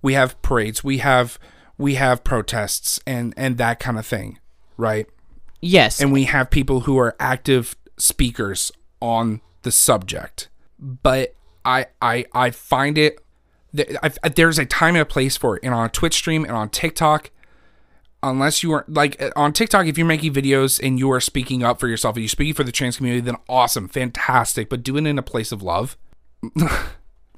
[0.02, 1.40] we have parades, we have
[1.78, 4.40] we have protests and and that kind of thing,
[4.78, 5.08] right?
[5.62, 8.72] Yes, and we have people who are active speakers
[9.06, 10.50] on the subject.
[10.80, 13.20] But I I I find it
[13.74, 16.70] there's a time and a place for it, and on a Twitch stream and on
[16.70, 17.32] TikTok.
[18.24, 21.64] Unless you are like uh, on TikTok, if you're making videos and you are speaking
[21.64, 24.68] up for yourself and you're speaking for the trans community, then awesome, fantastic.
[24.68, 25.96] But do it in a place of love.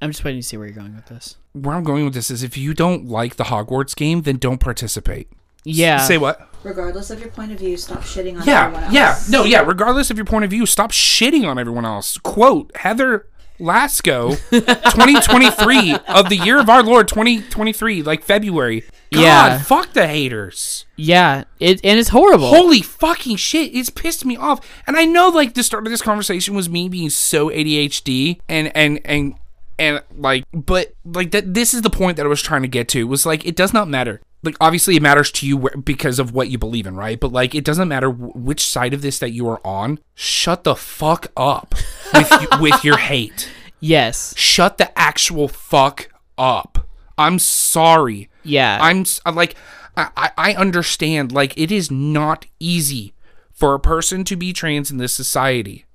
[0.01, 1.36] I'm just waiting to see where you're going with this.
[1.51, 4.60] Where I'm going with this is if you don't like the Hogwarts game, then don't
[4.60, 5.27] participate.
[5.65, 5.97] Yeah.
[5.97, 6.47] Say what?
[6.67, 8.93] Regardless of your point of view, stop shitting on everyone else.
[8.93, 9.17] yeah.
[9.30, 9.62] No, yeah.
[9.62, 12.17] Regardless of your point of view, stop shitting on everyone else.
[12.17, 13.25] Quote Heather
[13.60, 18.82] Lasco, 2023 of the year of our Lord 2023, like February.
[19.12, 19.58] God, Yeah.
[19.62, 20.86] fuck the haters.
[20.95, 21.45] Yeah.
[21.60, 22.49] It and it's horrible.
[22.49, 24.60] Holy fucking shit, it's pissed me off.
[24.86, 28.75] And I know like the start of this conversation was me being so ADHD and
[28.75, 29.36] and and
[29.80, 32.88] and like but like that this is the point that I was trying to get
[32.89, 34.21] to was like it does not matter.
[34.48, 37.20] Like obviously it matters to you because of what you believe in, right?
[37.20, 40.00] But like it doesn't matter wh- which side of this that you are on.
[40.16, 41.76] Shut the fuck up
[42.14, 42.32] with
[42.62, 43.50] with your hate.
[43.80, 44.34] yes.
[44.38, 46.88] Shut the actual fuck up.
[47.18, 48.30] I'm sorry.
[48.44, 48.78] Yeah.
[48.82, 49.56] I'm I'm like,
[49.96, 51.32] I, I- understand.
[51.32, 53.14] Like, it is not easy
[53.52, 55.86] for a person to be trans in this society.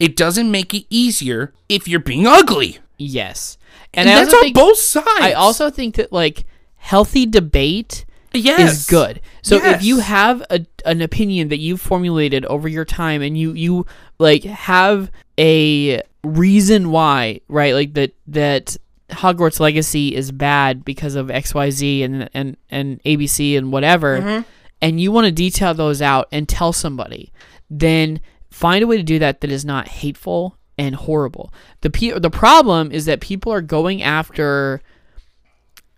[0.00, 2.78] It doesn't make it easier if you're being ugly.
[2.98, 3.56] yes.
[3.94, 5.06] And, I that's on think, both sides.
[5.20, 6.44] I also think that like
[6.80, 8.72] healthy debate yes.
[8.72, 9.20] is good.
[9.42, 13.52] So if you have a, an opinion that you've formulated over your time and you
[13.52, 13.86] you
[14.18, 17.74] like have a reason why, right?
[17.74, 18.76] Like that that
[19.10, 24.42] Hogwarts Legacy is bad because of XYZ and and and ABC and whatever Mm-hmm.
[24.80, 27.32] and you want to detail those out and tell somebody,
[27.68, 31.52] then find a way to do that that is not hateful and horrible.
[31.82, 34.80] The pe- the problem is that people are going after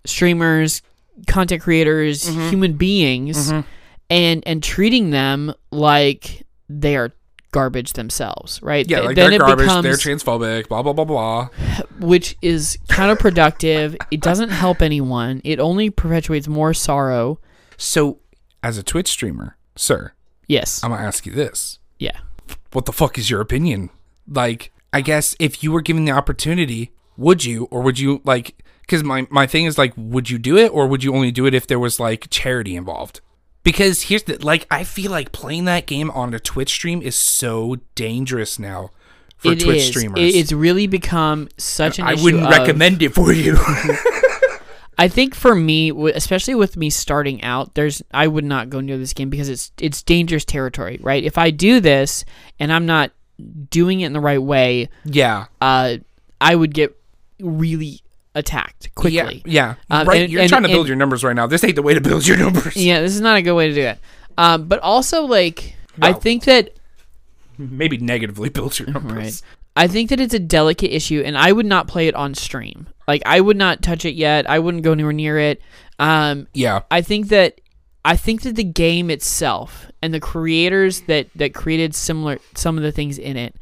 [0.05, 0.83] streamers,
[1.27, 2.49] content creators, Mm-hmm.
[2.51, 3.53] human beings,
[4.11, 7.13] and and treating them like they are
[7.53, 8.89] garbage themselves, right?
[8.89, 11.49] Yeah, like then they're it garbage, becomes, they're transphobic, blah, blah, blah, blah.
[12.01, 13.97] which is counterproductive.
[14.11, 15.41] it doesn't help anyone.
[15.45, 17.39] It only perpetuates more sorrow.
[17.77, 18.21] So,
[18.63, 20.13] as a Twitch streamer, sir,
[20.49, 20.83] Yes.
[20.83, 21.79] I'm going to ask you this.
[21.99, 22.19] yeah.
[22.73, 23.91] What the fuck is your opinion?
[24.27, 28.57] Like, I guess if you were given the opportunity, would you, or would you, like,
[28.93, 31.47] because my, my thing is, like, would you do it, or would you only do
[31.47, 33.21] it if there was, like, charity involved?
[33.65, 37.17] Because here's the, like, I feel like playing that game on a Twitch stream is
[37.17, 38.91] so dangerous now
[39.39, 39.89] for It Twitch is.
[39.89, 40.21] streamers.
[40.21, 43.57] It- it's really become such an I wouldn't of- recommend it for you.
[44.99, 48.99] I think for me, especially with me starting out, there's I would not go near
[48.99, 51.25] this game because it's it's dangerous territory, right?
[51.25, 52.25] If I do this
[52.61, 53.11] and I'm not
[53.71, 55.47] doing it in the right way, yeah.
[55.63, 55.97] uh,
[56.41, 56.95] I would get
[57.41, 58.02] really
[58.35, 59.43] attacked quickly.
[59.45, 59.75] Yeah.
[59.91, 59.99] yeah.
[60.01, 60.23] Um, right.
[60.23, 61.47] and- You're and- trying to build and- your numbers right now.
[61.47, 62.77] This ain't the way to build your numbers.
[62.77, 63.99] Yeah, this is not a good way to do it.
[64.39, 66.71] Um, but also, like, I think that
[67.59, 69.13] Maybe negatively build your numbers.
[69.17, 69.43] Right.
[69.77, 72.87] I think that it's a delicate issue, and I would not play it on stream.
[73.07, 74.49] Like, I would not touch it yet.
[74.49, 75.61] I wouldn't go anywhere near it.
[75.99, 76.81] Um, Yeah.
[76.91, 77.61] I think that
[78.05, 82.83] I think that the game itself and the creators that that created similar some of
[82.83, 83.55] the things in it.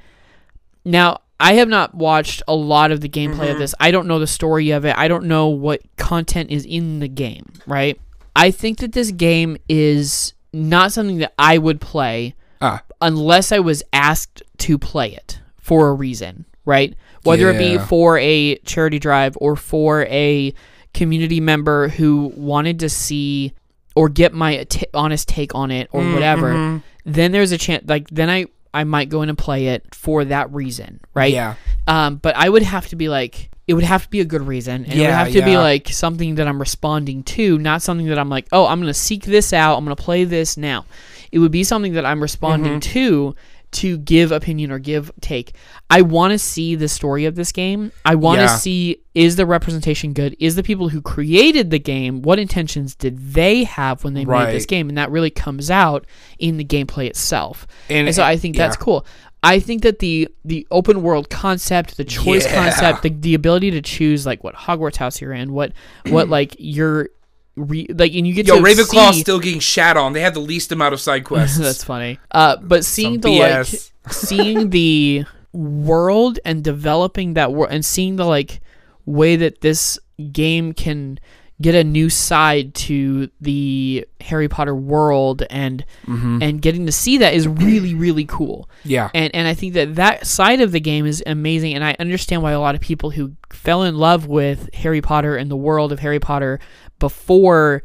[0.85, 3.59] Now, I have not watched a lot of the gameplay of mm-hmm.
[3.61, 3.75] this.
[3.81, 4.97] I don't know the story of it.
[4.97, 7.99] I don't know what content is in the game, right?
[8.37, 12.83] I think that this game is not something that I would play Ah.
[13.01, 16.95] unless I was asked to play it for a reason, right?
[17.23, 20.55] Whether it be for a charity drive or for a
[20.93, 23.53] community member who wanted to see
[23.95, 26.79] or get my t- honest take on it or mm, whatever, mm-hmm.
[27.05, 30.25] then there's a chance like then I I might go in and play it for
[30.27, 31.33] that reason, right?
[31.33, 31.55] Yeah.
[31.87, 34.43] Um, but I would have to be like, it would have to be a good
[34.43, 35.59] reason, and it would Yeah, have to be yeah.
[35.61, 39.25] like something that I'm responding to, not something that I'm like, oh, I'm gonna seek
[39.25, 40.87] this out, I'm gonna play this now.
[41.33, 42.93] It would be something that I'm responding Mm-hmm.
[42.93, 43.35] to
[43.73, 45.55] to give opinion or give take.
[45.89, 47.93] I want to see the story of this game.
[48.05, 48.57] I want to Yeah.
[48.57, 50.37] see is the representation good?
[50.41, 54.53] Is the people who created the game what intentions did they have when they made
[54.55, 54.89] this game?
[54.89, 56.07] And that really comes out
[56.39, 57.67] in the gameplay itself.
[57.89, 58.85] And- And, so I think that's yeah.
[58.85, 59.07] cool.
[59.43, 62.63] I think that the the open world concept, the choice Yeah.
[62.65, 65.73] concept, the, the ability to choose like what Hogwarts house you're in, what
[66.09, 67.09] what like your
[67.57, 70.13] re, like, and you get Yo, to Ravenclaw's see, still getting shat on.
[70.13, 71.59] They have the least amount of side quests.
[71.59, 72.19] that's funny.
[72.31, 73.91] Uh, but seeing Some the BS.
[74.05, 78.61] like seeing the world and developing that world and seeing the like
[79.05, 79.99] way that this
[80.33, 81.19] game can
[81.61, 87.35] get a new side to the Harry Potter world and and getting to see that
[87.35, 88.71] is really really cool.
[88.85, 89.11] yeah.
[89.13, 92.43] And and I think that that side of the game is amazing and I understand
[92.43, 95.93] why a lot of people who fell in love with Harry Potter and the world
[95.93, 96.61] of Harry Potter
[97.01, 97.83] before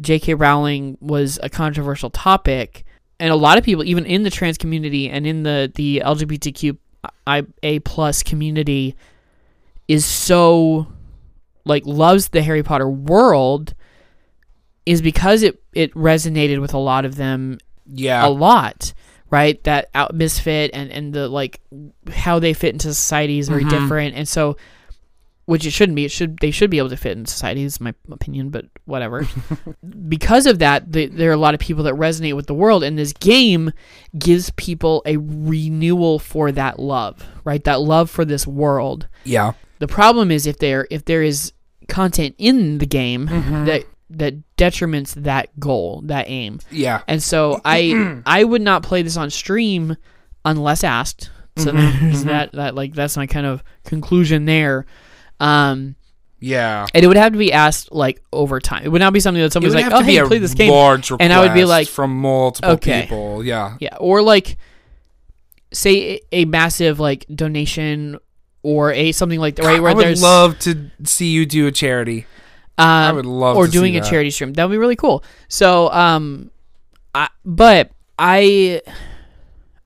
[0.00, 0.34] J.K.
[0.34, 2.84] Rowling was a controversial topic
[3.20, 6.76] and a lot of people even in the trans community and in the the LGBTQ
[7.26, 8.96] I, a plus community
[9.88, 10.86] is so
[11.64, 13.74] like loves the Harry Potter world
[14.86, 18.26] is because it it resonated with a lot of them yeah.
[18.26, 18.92] a lot
[19.30, 21.60] right that out misfit and and the like
[22.12, 23.70] how they fit into society is very mm-hmm.
[23.70, 24.56] different and so
[25.46, 26.04] which it shouldn't be.
[26.04, 27.62] It should they should be able to fit in society.
[27.62, 29.28] Is my opinion, but whatever.
[30.08, 32.82] because of that, the, there are a lot of people that resonate with the world,
[32.82, 33.72] and this game
[34.18, 37.62] gives people a renewal for that love, right?
[37.64, 39.08] That love for this world.
[39.24, 39.52] Yeah.
[39.78, 41.52] The problem is if there if there is
[41.88, 43.66] content in the game mm-hmm.
[43.66, 46.60] that that detriments that goal, that aim.
[46.70, 47.02] Yeah.
[47.06, 49.96] And so I I would not play this on stream
[50.44, 51.30] unless asked.
[51.56, 52.06] So mm-hmm.
[52.06, 54.86] there's that that like that's my kind of conclusion there.
[55.40, 55.96] Um
[56.40, 56.86] Yeah.
[56.94, 58.84] and it would have to be asked like over time.
[58.84, 61.32] It would not be something that somebody's like, "Oh, hey, play this game." large And
[61.32, 63.02] I would be like, from multiple okay.
[63.02, 63.44] people.
[63.44, 63.76] Yeah.
[63.80, 64.56] Yeah, or like
[65.72, 68.18] say a, massive like donation
[68.62, 69.64] or a something like that.
[69.64, 72.26] right where I would there's love to see you do a charity.
[72.78, 74.08] um, I would love or to see doing a that.
[74.08, 74.52] charity stream.
[74.54, 75.24] That would be really cool.
[75.48, 76.50] So, um,
[77.14, 78.82] I, but I,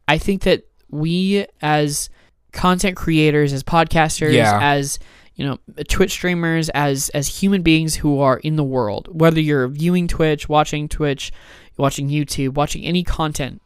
[0.07, 2.09] I think that we as
[2.53, 4.59] content creators, as podcasters, Yeah.
[4.63, 4.99] as
[5.39, 9.69] you know, Twitch streamers, as as human beings who are in the world, whether you're
[9.69, 11.33] viewing Twitch, watching Twitch,
[11.79, 13.63] watching YouTube, watching any content,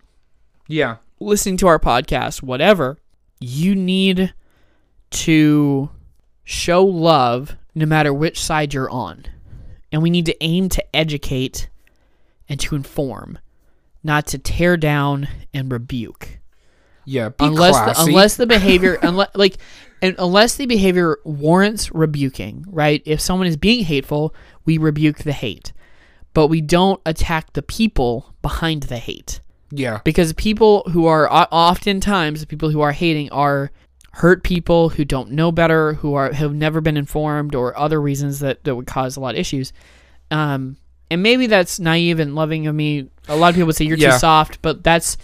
[0.68, 0.96] Yeah.
[1.18, 2.98] listening to our podcast, whatever,
[3.40, 4.34] you need
[5.10, 5.88] to
[6.44, 9.24] show love no matter which side you're on.
[9.90, 11.68] And we need to aim to educate
[12.48, 13.38] and to inform,
[14.02, 16.38] not to tear down and rebuke.
[17.04, 17.30] Yeah.
[17.30, 19.56] Be unless the, unless the behavior unless like
[20.02, 23.02] and unless the behavior warrants rebuking, right?
[23.06, 24.34] If someone is being hateful,
[24.64, 25.72] we rebuke the hate.
[26.34, 30.00] But we don't attack the people behind the hate yeah.
[30.04, 33.70] because people who are oftentimes the people who are hating are
[34.12, 38.40] hurt people who don't know better who are have never been informed or other reasons
[38.40, 39.72] that, that would cause a lot of issues
[40.30, 40.76] um
[41.10, 43.96] and maybe that's naive and loving of me a lot of people would say you're
[43.96, 44.12] Yeah.
[44.12, 45.16] too soft but that's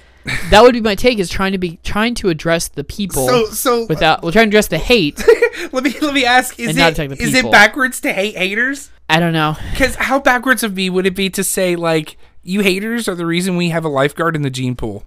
[0.51, 3.47] that would be my take is trying to be trying to address the people So
[3.47, 5.23] so without well, trying to address the hate.
[5.73, 8.91] Let me let me ask: Is it is it backwards to hate haters?
[9.09, 9.57] i don't know.
[9.71, 13.27] Because how backwards of me would it be to say like you haters are the
[13.27, 15.05] reason we have a lifeguard in the gene pool?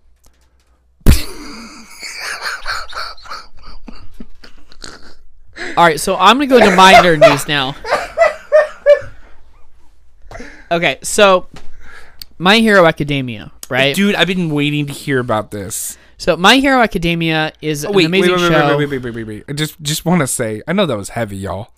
[5.78, 7.76] all right so i'm gonna go into my nerd news now.
[10.70, 11.48] Okay so
[12.38, 15.98] my hero academia right Dude, I've been waiting to hear about this.
[16.18, 18.78] So My Hero Academia is oh, an wait, amazing wait, wait, show.
[18.78, 19.44] wait, wait, wait, wait, wait, wait.
[19.50, 21.74] I just just want to say, I know that was heavy, y'all.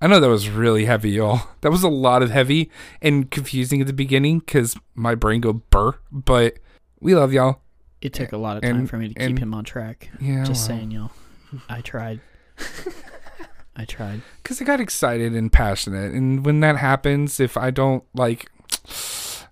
[0.00, 1.48] I know that was really heavy, y'all.
[1.62, 5.54] That was a lot of heavy and confusing at the beginning because my brain go
[5.54, 5.94] burr.
[6.12, 6.58] But
[7.00, 7.60] we love y'all.
[8.02, 10.10] It took a lot of time And- for me to keep and- him on track.
[10.20, 10.78] Yeah, Just well.
[10.78, 11.10] saying, y'all.
[11.68, 12.20] I tried.
[13.76, 14.20] I tried.
[14.42, 18.50] because I got excited and passionate, and when that happens, if I don't like,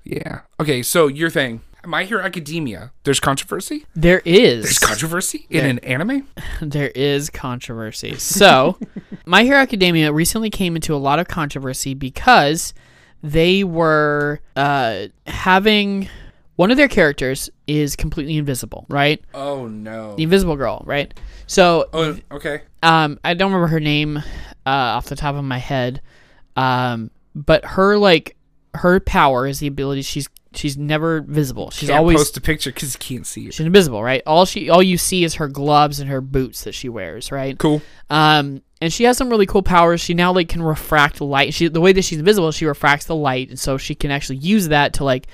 [0.05, 0.41] yeah.
[0.61, 2.93] Okay, so your thing, My Hero Academia.
[3.05, 3.87] There's controversy.
[3.95, 4.65] There is.
[4.65, 6.29] There's controversy in There- an anime.
[6.63, 8.17] there is controversy.
[8.17, 8.79] So,
[9.27, 12.75] My Hero Academia recently came into a lot of controversy because
[13.23, 16.09] they were uh, having
[16.57, 19.21] one of their characters is completely invisible, right?
[19.35, 20.15] Oh no.
[20.15, 21.13] The Invisible Girl, right?
[21.47, 22.61] So, Oh, okay.
[22.83, 24.23] um, I don't remember her name uh,
[24.67, 26.01] off the top of my head,
[26.57, 28.37] um, but her like
[28.75, 30.03] her power is the ability.
[30.03, 31.71] She's she's never visible.
[31.71, 33.55] She's Can't always post a picture because you can't see it.
[33.55, 34.23] she's invisible, right?
[34.27, 37.59] All she all you see is her gloves and her boots that she wears, right?
[37.59, 37.83] Cool.
[38.11, 40.01] Um, and she has some really cool powers.
[40.01, 41.55] She now like can refract light.
[41.55, 44.37] She the way that she's invisible, she refracts the light, and so she can actually
[44.37, 45.27] use that to like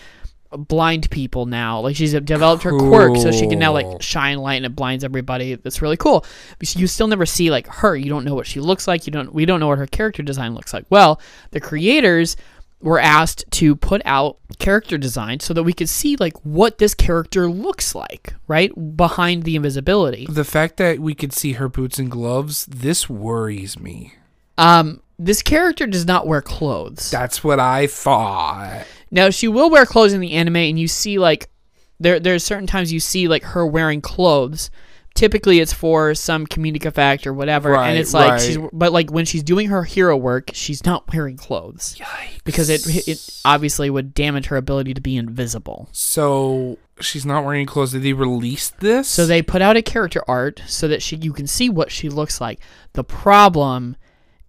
[0.53, 1.81] blind people now.
[1.81, 5.05] Like she's developed her quirk, so she can now like shine light and it blinds
[5.05, 5.55] everybody.
[5.55, 6.25] That's really cool.
[6.59, 7.97] But you still never see like her.
[7.97, 9.07] You don't know what she looks like.
[9.07, 9.33] You don't.
[9.33, 10.85] We don't know what her character design looks like.
[10.91, 11.21] Well,
[11.53, 12.37] the creators
[12.81, 16.95] were asked to put out character design so that we could see like what this
[16.95, 21.99] character looks like right behind the invisibility The fact that we could see her boots
[21.99, 24.15] and gloves, this worries me.
[24.59, 28.87] um this character does not wear clothes That's what I thought.
[29.11, 31.51] Now she will wear clothes in the anime, and you see like
[31.99, 34.71] there there's certain times you see like her wearing clothes.
[35.21, 38.41] Typically, it's for some comedic effect or whatever, Right, and it's like right.
[38.41, 42.01] she's but like when she's doing her hero work, she's not wearing clothes
[42.45, 45.91] because it it obviously would damage her ability to be invisible.
[45.93, 47.93] So she's not wearing clothes.
[47.93, 49.09] Did they release this?
[49.09, 52.09] So they put out a character art so that she you can see what she
[52.09, 52.59] looks like.
[52.95, 53.97] The problem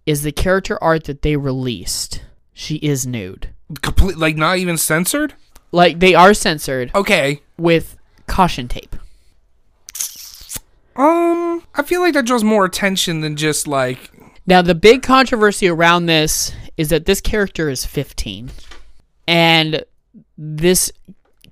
[0.06, 2.22] is the character art that they released.
[2.54, 3.50] She is nude.
[3.82, 5.34] complete like not even censored.
[5.70, 7.42] Like they are censored Okay.
[7.58, 8.96] with caution tape.
[10.96, 14.10] Um, I feel like that draws more attention than just like
[14.46, 18.50] Now, the big controversy around this is that this character is 15.
[19.26, 19.84] And
[20.36, 20.92] this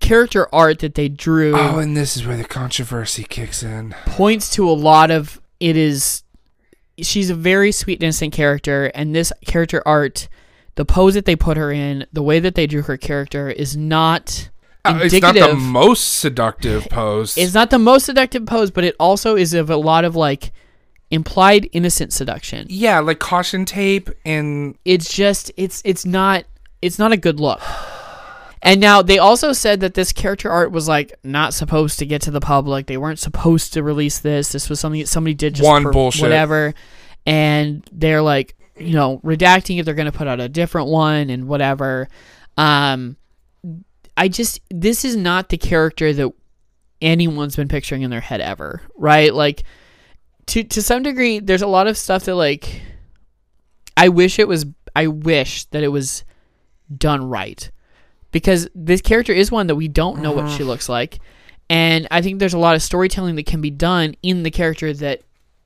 [0.00, 3.94] character art that they drew oh, and this is where the controversy kicks in.
[4.06, 6.22] points to a lot of it is
[6.98, 10.28] she's a very sweet, innocent character, and this character art,
[10.74, 13.76] the pose that they put her in, the way that they drew her character, is
[13.76, 14.50] not
[14.84, 17.36] it's not the most seductive pose.
[17.36, 20.52] it's not the most seductive pose, but it also is of a lot of like
[21.10, 22.66] implied innocent seduction.
[22.70, 26.44] yeah, like caution tape and It's just it's it's not
[26.82, 27.60] it's not a good look.
[28.62, 32.20] And now they also said that this character art was like not supposed to get
[32.22, 32.86] to the public.
[32.86, 34.52] They weren't supposed to release this.
[34.52, 36.22] This was something that somebody did just One for bullshit.
[36.22, 36.74] whatever.
[37.26, 41.30] And they're like, you know, redacting if they're going to put out a different one
[41.30, 42.08] and whatever.
[42.56, 43.16] Um
[44.20, 46.30] I just this is not the character that
[47.00, 49.32] anyone's been picturing in their head ever, right?
[49.32, 49.64] Like
[50.48, 52.82] to to some degree there's a lot of stuff that like
[53.96, 56.24] I wish it was I wish that it was
[56.94, 57.70] done right.
[58.30, 61.18] Because this character is one that we don't know what she looks like.
[61.70, 64.92] And I think there's a lot of storytelling that can be done in the character
[64.92, 65.22] that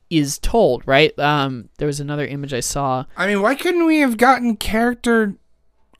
[0.09, 1.17] is told, right?
[1.19, 3.03] Um there was another image I saw.
[3.17, 5.35] I mean, why couldn't we have gotten character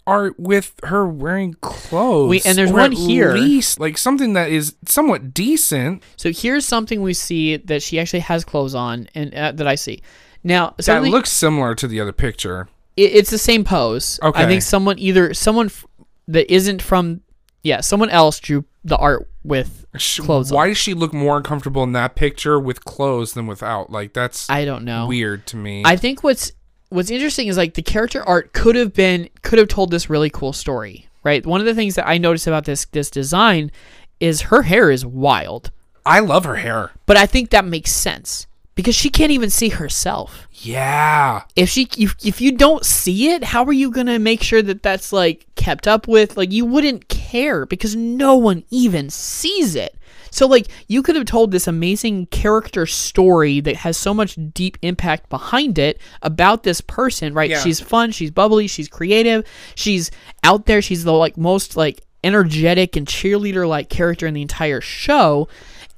[0.07, 2.29] art with her wearing clothes?
[2.29, 3.33] We- and there's one at here.
[3.33, 6.03] least, like something that is somewhat decent.
[6.17, 9.75] So here's something we see that she actually has clothes on and uh, that I
[9.75, 10.01] see.
[10.43, 12.67] Now, That looks similar to the other picture.
[12.95, 14.19] it, it's the same pose.
[14.21, 15.85] Okay, I think someone either someone f-
[16.27, 17.21] that isn't from
[17.63, 20.67] yeah, someone else drew the art with Sh- clothes Why on.
[20.69, 23.91] does she look more uncomfortable in that picture with clothes than without?
[23.91, 25.07] Like that's I don't know.
[25.07, 25.81] weird to me.
[25.83, 26.51] I think what's
[26.95, 30.29] what's interesting is like the character art could have been could have told this really
[30.29, 31.45] cool story, right?
[31.45, 33.71] One of the things that I noticed about this this design
[34.19, 35.71] is her hair is wild,
[36.05, 36.91] I love her hair.
[37.05, 40.47] but I think that makes sense because she can't even see herself.
[40.51, 41.43] Yeah.
[41.55, 44.61] If she if, if you don't see it, how are you going to make sure
[44.61, 46.37] that that's like kept up with?
[46.37, 49.95] Like you wouldn't care because no one even sees it.
[50.31, 54.77] So like you could have told this amazing character story that has so much deep
[54.81, 57.49] impact behind it about this person, right?
[57.49, 57.59] Yeah.
[57.59, 59.45] She's fun, she's bubbly, she's creative,
[59.75, 60.11] she's
[60.43, 64.81] out there, she's the like most like energetic and cheerleader like character in the entire
[64.81, 65.47] show.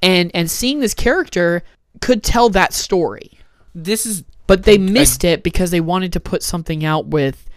[0.02, 1.62] And and seeing this character
[2.00, 3.38] could tell that story
[3.74, 7.47] This is but they missed it because they wanted to put something out with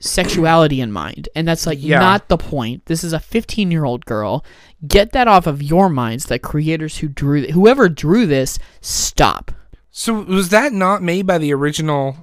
[0.00, 1.28] sexuality in mind.
[1.34, 1.98] And that's like Yeah.
[1.98, 2.86] not the point.
[2.86, 4.44] This is a 15 year old girl.
[4.86, 9.50] Get that off of your minds that creators who drew whoever drew this stop.
[9.90, 12.16] So was that not made by the original?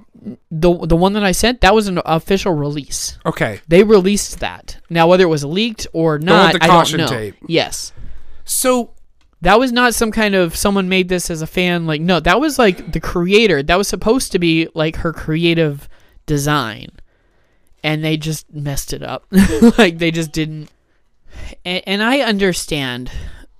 [0.50, 3.18] The the one that i sent that was an official release.
[3.26, 3.60] Okay.
[3.68, 4.78] they released that.
[4.88, 7.06] Now whether it was leaked or not the i don't know.
[7.06, 7.36] tape.
[7.46, 7.92] yes.
[8.44, 8.92] So
[9.42, 12.40] that was not some kind of someone made this as a fan like no that
[12.40, 13.62] was like the creator.
[13.62, 15.88] That was supposed to be like her creative
[16.24, 16.88] design
[17.82, 19.24] and they just messed it up
[19.78, 20.70] like they just didn't
[21.64, 23.10] and, and i understand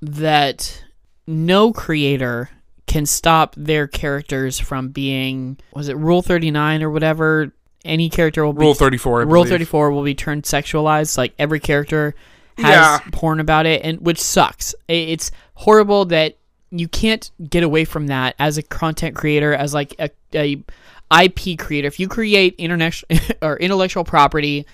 [0.03, 0.83] that
[1.27, 2.51] no creator
[2.87, 7.53] can stop their characters from being was it rule 39 or whatever
[7.85, 9.21] any character will Rule 34.
[9.21, 9.49] I Rule believe.
[9.51, 11.17] 34 will be turned sexualized.
[11.17, 12.17] Like every character
[12.59, 12.99] has Yeah.
[13.13, 14.75] porn about it, and which sucks.
[14.89, 16.37] It's horrible that
[16.73, 20.65] you can't get away from that as a content creator, as like a, a
[21.11, 21.87] IP creator.
[21.87, 24.67] If you create international or intellectual property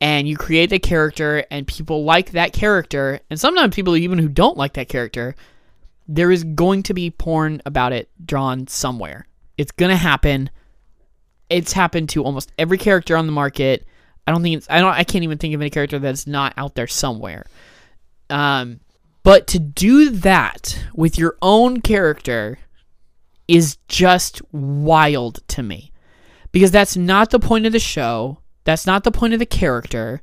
[0.00, 4.28] and you create the character and people like that character, and sometimes people even who
[4.28, 5.34] don't like that character,
[6.08, 9.26] there is going to be porn about it drawn somewhere.
[9.58, 10.50] It's gonna happen.
[11.48, 13.86] It's happened to almost every character on the market.
[14.26, 16.52] I don't think it's I don't I can't even think of any character that's not
[16.56, 17.46] out there somewhere.
[18.28, 18.80] Um
[19.22, 22.58] but to do that with your own character
[23.48, 25.92] is just wild to me.
[26.52, 28.38] Because that's not the point of the show.
[28.64, 30.22] That's not the point of the character.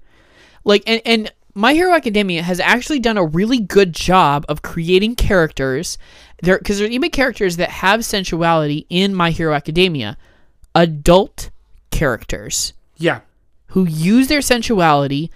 [0.64, 5.16] Like and and My Hero Academia has actually done a really good job of creating
[5.16, 5.98] characters
[6.42, 10.18] there because there's even characters that have sensuality in My Hero Academia.
[10.76, 11.52] Adult
[11.92, 13.22] characters Yeah.
[13.68, 15.30] who use their sensuality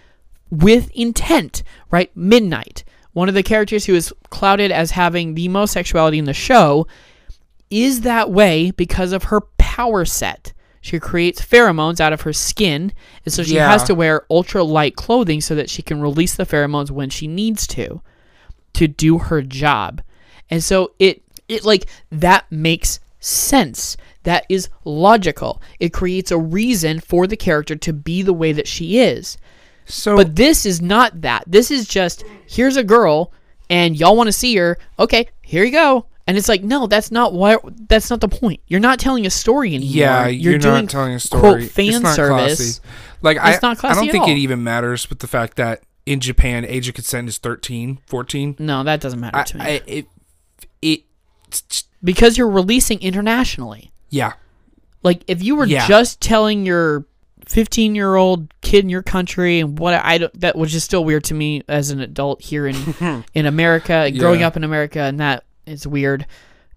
[0.49, 1.61] with intent,
[1.91, 2.09] right?
[2.15, 2.83] Midnight,
[3.13, 6.87] one of the characters who is clouded as having the most sexuality in the show,
[7.69, 10.53] is that way because of her power set.
[10.81, 12.93] She creates pheromones out of her skin,
[13.25, 13.69] and so she Yeah.
[13.69, 17.27] has to wear ultra light clothing so that she can release the pheromones when she
[17.27, 18.01] needs to
[18.73, 20.01] to do her job.
[20.49, 23.97] And so it it like that makes sense.
[24.23, 25.61] That is logical.
[25.79, 29.37] It creates a reason for the character to be the way that she is.
[29.85, 31.43] So But this is not that.
[31.47, 33.31] This is just here's a girl
[33.69, 34.77] and y'all want to see her.
[34.99, 36.05] Okay, here you go.
[36.27, 38.59] And it's like, no, that's not what that's not the point.
[38.67, 39.95] You're not telling a story anymore.
[39.95, 41.67] yeah, you're, you're, doing not telling a story.
[41.69, 42.79] quote It's not service.
[42.79, 42.81] classy.
[43.21, 44.29] Like I, It's not I don't think all.
[44.29, 48.55] it even matters with the fact that in Japan, age of consent is 13, 14.
[48.59, 49.63] No, that doesn't matter I, to me.
[49.63, 50.07] I, it,
[50.81, 51.03] it,
[52.03, 53.91] because you're releasing internationally.
[54.09, 54.33] yeah,
[55.03, 55.87] Like if you were Yeah.
[55.87, 57.05] just telling your
[57.45, 61.03] 15 year old kid in your country and what I don't, that was just still
[61.05, 62.75] weird to me as an adult here in
[63.33, 64.47] in America, growing Yeah.
[64.47, 66.25] up in America, and that is weird.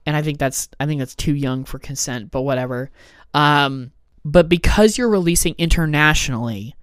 [0.06, 2.90] And I think that's I think that's too young for consent, but whatever.
[3.34, 3.92] Um,
[4.24, 6.74] but because you're releasing internationally,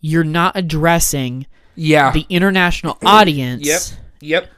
[0.00, 1.46] you're not addressing
[1.76, 2.12] Yeah.
[2.12, 3.80] the international audience Yep.
[4.20, 4.50] Yep.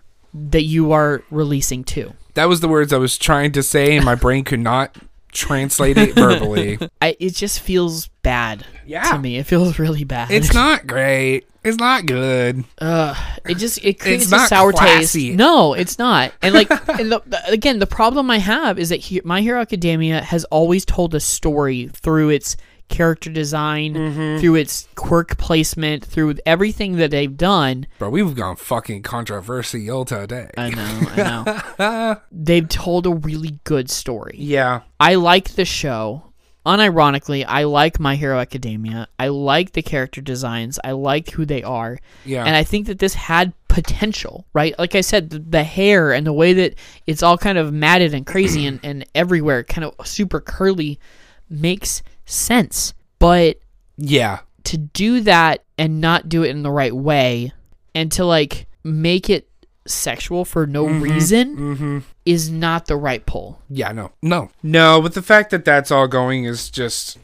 [0.50, 2.14] that you are releasing to.
[2.34, 4.96] That was the words I was trying to say, and my brain could not
[5.32, 6.78] translate it verbally.
[7.02, 9.12] I it just feels bad Yeah.
[9.12, 9.36] to me.
[9.38, 10.30] It feels really bad.
[10.30, 11.46] It's not great.
[11.62, 12.64] It's not good.
[12.80, 13.16] Ugh,
[13.46, 15.26] it just it creates a not sour classy.
[15.28, 15.36] taste.
[15.38, 16.32] No, it's not.
[16.40, 19.60] And like, and the, the- again, the problem I have is that he, My Hero
[19.60, 22.56] Academia has always told a story through its
[22.90, 24.40] character design, Mm-hmm.
[24.40, 27.86] through its quirk placement, through everything that they've done.
[27.98, 30.50] Bro, we've gone fucking controversial today.
[30.58, 31.16] I know, I
[31.78, 32.20] know.
[32.30, 34.34] they've told a really good story.
[34.38, 34.80] yeah.
[34.98, 36.24] I like the show.
[36.66, 39.08] Unironically, I like My Hero Academia.
[39.18, 40.78] I like the character designs.
[40.84, 41.98] I like who they are.
[42.26, 42.44] Yeah.
[42.44, 44.78] And I think that this had potential, right?
[44.78, 46.74] Like I said, the, the hair and the way that
[47.06, 51.00] it's all kind of matted and crazy and, and everywhere, kind of super curly,
[51.48, 52.94] makes sense.
[53.18, 53.58] But
[53.96, 54.40] yeah.
[54.64, 57.52] to do that and not do it in the right way
[57.94, 59.48] and to like make it
[59.86, 61.98] sexual for no reason Mm-hmm.
[62.24, 63.60] is not the right pull.
[63.68, 64.12] Yeah, no.
[64.22, 64.50] No.
[64.62, 67.18] No, but the fact that that's all going is just.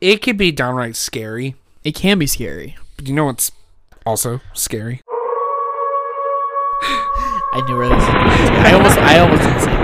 [0.00, 1.56] It could be downright scary.
[1.82, 2.76] It can be scary.
[2.96, 3.50] But you know what's
[4.04, 5.02] also scary?
[6.82, 8.06] I knew where this was.
[8.06, 9.80] I almost, I almost did the same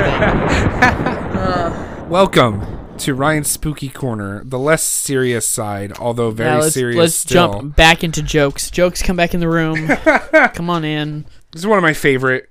[2.02, 2.08] thing.
[2.10, 7.14] Welcome to Ryan's Spooky Corner, the less serious side, although very Now let's, serious let's
[7.14, 7.52] still.
[7.52, 8.70] jump back into jokes.
[8.70, 9.88] Jokes, come back in the room.
[10.54, 11.24] come on in.
[11.50, 12.48] This is one of my favorite,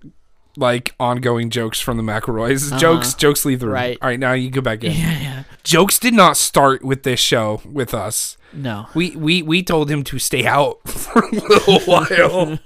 [0.58, 2.78] like, ongoing jokes from the McElroys.
[2.78, 3.76] Jokes, jokes leave the room.
[3.76, 3.84] Uh-huh.
[3.84, 3.97] Right.
[4.02, 4.91] All right, now you go back in.
[4.97, 5.43] Yeah, yeah.
[5.64, 8.36] Jokes did not start with this show with us.
[8.54, 8.88] No.
[8.93, 12.60] We we we told him to stay out for a little while.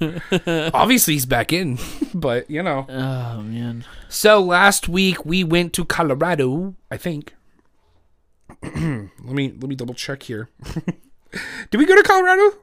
[0.73, 1.77] Obviously, he's back in,
[2.13, 2.88] but you know.
[2.89, 3.86] Oh man.
[4.09, 6.73] So last week we went to Colorado.
[6.89, 7.36] I think.
[8.63, 10.49] let me let me double check here.
[11.71, 12.57] Did we go to Colorado?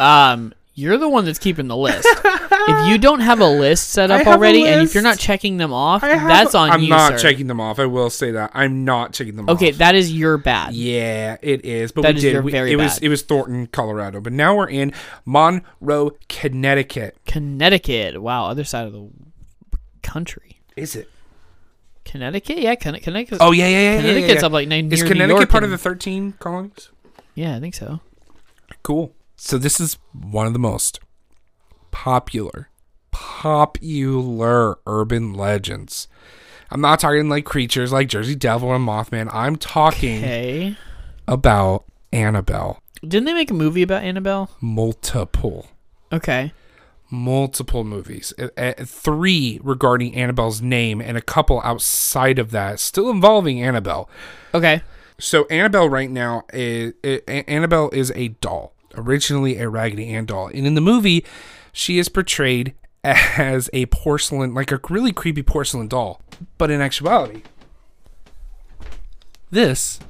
[0.00, 2.06] Um, you're the one that's keeping the list.
[2.24, 5.72] if you don't have a list set up already, and if you're not checking them
[5.72, 7.30] off, have- that's on I'm you, not sir.
[7.30, 7.78] checking them off.
[7.78, 9.56] I will say that I'm not checking them off.
[9.56, 9.78] Okay, off.
[9.78, 10.74] that is your bad.
[10.74, 11.92] Yeah, it is.
[11.92, 12.44] But That we is did.
[12.44, 14.20] We- it was it was Thornton, Colorado.
[14.20, 14.92] But now we're in
[15.24, 17.16] Monroe, Connecticut.
[17.24, 18.20] Connecticut.
[18.20, 19.08] Wow, other side of the
[20.02, 20.60] country.
[20.76, 21.08] Is it?
[22.04, 22.58] Connecticut?
[22.58, 23.38] Yeah, Conne- Connecticut.
[23.40, 23.92] Oh yeah, yeah, yeah.
[23.94, 24.46] yeah, Connecticut's yeah.
[24.46, 26.90] up like near Is Connecticut York part of the 13 colonies?
[27.34, 28.00] Yeah, I think so.
[28.82, 29.12] Cool.
[29.36, 31.00] So this is one of the most
[31.90, 32.68] popular,
[33.10, 36.08] popular urban legends.
[36.70, 39.28] I'm not talking like creatures like Jersey Devil and Mothman.
[39.32, 40.76] I'm talking Okay.
[41.28, 42.80] about Annabelle.
[43.02, 44.50] Didn't they make a movie about Annabelle?
[44.60, 45.66] Multiple,
[46.12, 46.52] Okay.
[47.14, 48.32] Multiple movies.
[48.78, 54.08] Three regarding Annabelle's name, and a couple outside of that, still involving Annabelle.
[54.52, 54.82] Okay.
[55.18, 56.94] So Annabelle right now is
[57.28, 61.24] Annabelle is a doll, originally a Raggedy Ann doll, and in the movie,
[61.72, 66.20] she is portrayed as a porcelain, like a really creepy porcelain doll.
[66.58, 67.42] But in actuality,
[69.50, 70.00] this,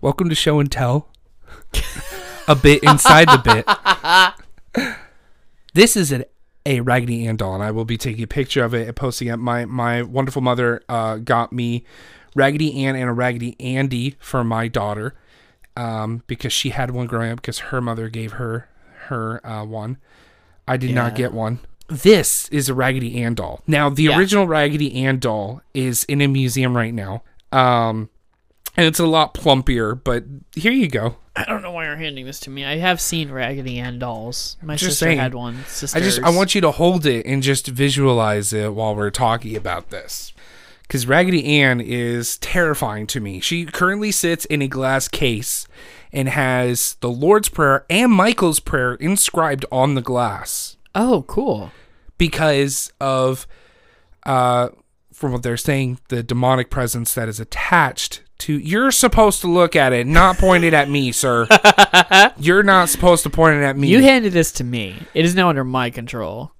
[0.00, 1.08] welcome to show and tell,
[2.48, 3.64] a bit inside the
[4.74, 4.94] bit.
[5.74, 6.24] This is an,
[6.66, 9.28] a Raggedy Ann doll, and I will be taking a picture of it and posting
[9.28, 9.36] it.
[9.36, 11.84] My my wonderful mother uh, got me
[12.34, 15.14] Raggedy Ann and a Raggedy Andy for my daughter
[15.76, 18.68] um, because she had one growing up because her mother gave her
[19.06, 19.98] her uh, one.
[20.68, 21.58] I did not get one.
[21.88, 23.62] This is a Raggedy Ann doll.
[23.66, 24.18] Now, the Yeah.
[24.18, 27.24] original Raggedy Ann doll is in a museum right now.
[27.50, 28.08] Um,
[28.76, 30.22] and it's a lot plumpier, but
[30.54, 31.16] here you go.
[31.46, 32.64] I don't know why you're handing this to me.
[32.64, 34.56] I have seen Raggedy Ann dolls.
[34.62, 35.18] My Just sister saying.
[35.18, 35.56] had one.
[35.94, 39.56] I just I want you to hold it and just visualize it while we're talking
[39.56, 40.32] about this.
[40.88, 43.38] Cuz Raggedy Ann is terrifying to me.
[43.40, 45.68] She currently sits in a glass case
[46.12, 51.70] and has the Lord's Prayer and Michael's Prayer inscribed on the glass Oh, cool.
[52.18, 53.46] because of
[54.26, 54.68] uh
[55.12, 59.76] from what they're saying the demonic presence that is attached to you're supposed to look
[59.76, 61.46] at it not point it at me sir
[62.38, 64.96] you're not supposed to point it at me You handed this to me.
[65.14, 66.52] It is now under my control.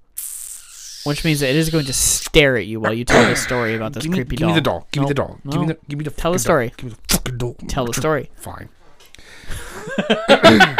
[1.03, 3.75] Which means that it is going to stare at you while you tell the story
[3.75, 4.49] about this give me, creepy give doll.
[4.49, 4.87] me the doll.
[4.91, 5.27] Give me the Nope.
[5.43, 5.51] doll.
[5.51, 6.67] Give me the give me the Tell the story.
[6.69, 6.75] doll.
[6.77, 7.55] Give me the fucking doll.
[7.67, 8.29] Tell the story.
[8.35, 8.69] Fine.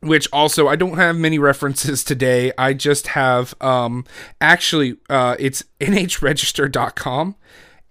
[0.00, 2.50] Which also I don't have many references today.
[2.58, 4.04] I just have um
[4.40, 7.36] actually uh it's nhregister.com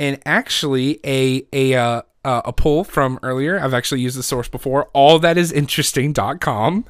[0.01, 3.59] And actually, a a uh, uh, a poll from earlier.
[3.59, 4.89] I've actually used the source before.
[4.93, 6.85] All that is interesting.com.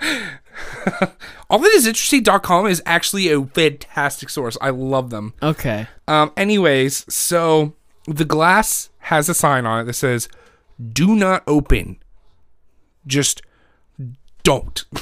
[1.48, 4.58] All that is interesting.com is actually a fantastic source.
[4.60, 5.34] I love them.
[5.40, 5.86] Okay.
[6.08, 7.76] Um, anyways, so
[8.08, 10.28] the glass has a sign on it that says,
[10.92, 12.02] "Do not open."
[13.06, 13.40] Just
[14.42, 14.84] don't.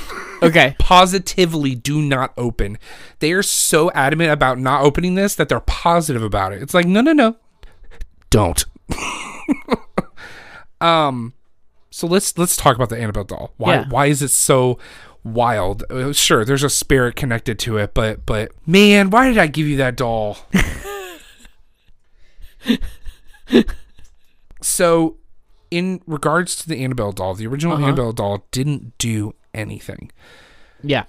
[0.43, 0.77] Okay.
[0.79, 2.77] Positively do not open.
[3.21, 6.61] They are so adamant about not opening this that they're positive about it.
[6.61, 7.37] It's like, no, no, no,
[8.37, 8.65] don't.
[10.81, 11.33] um,
[11.91, 13.53] so let's let's talk about the Annabelle doll.
[13.57, 13.89] Why Yeah.
[13.89, 14.79] why is it so
[15.25, 15.83] wild?
[15.91, 19.67] Uh, Sure, there's a spirit connected to it, but but man, why did I give
[19.67, 20.39] you that doll?
[24.63, 25.17] so,
[25.71, 27.85] in regards to the Annabelle doll, the original Uh-huh.
[27.87, 30.11] Annabelle doll didn't do anything.
[30.83, 31.05] Yeah.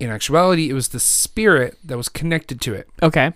[0.00, 2.88] In actuality, it was the spirit that was connected to it.
[3.02, 3.32] Okay.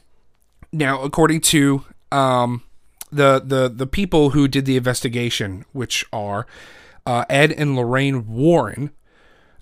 [0.73, 2.63] Now, according to um,
[3.11, 6.47] the the the people who did the investigation, which are
[7.05, 8.91] uh, Ed and Lorraine Warren,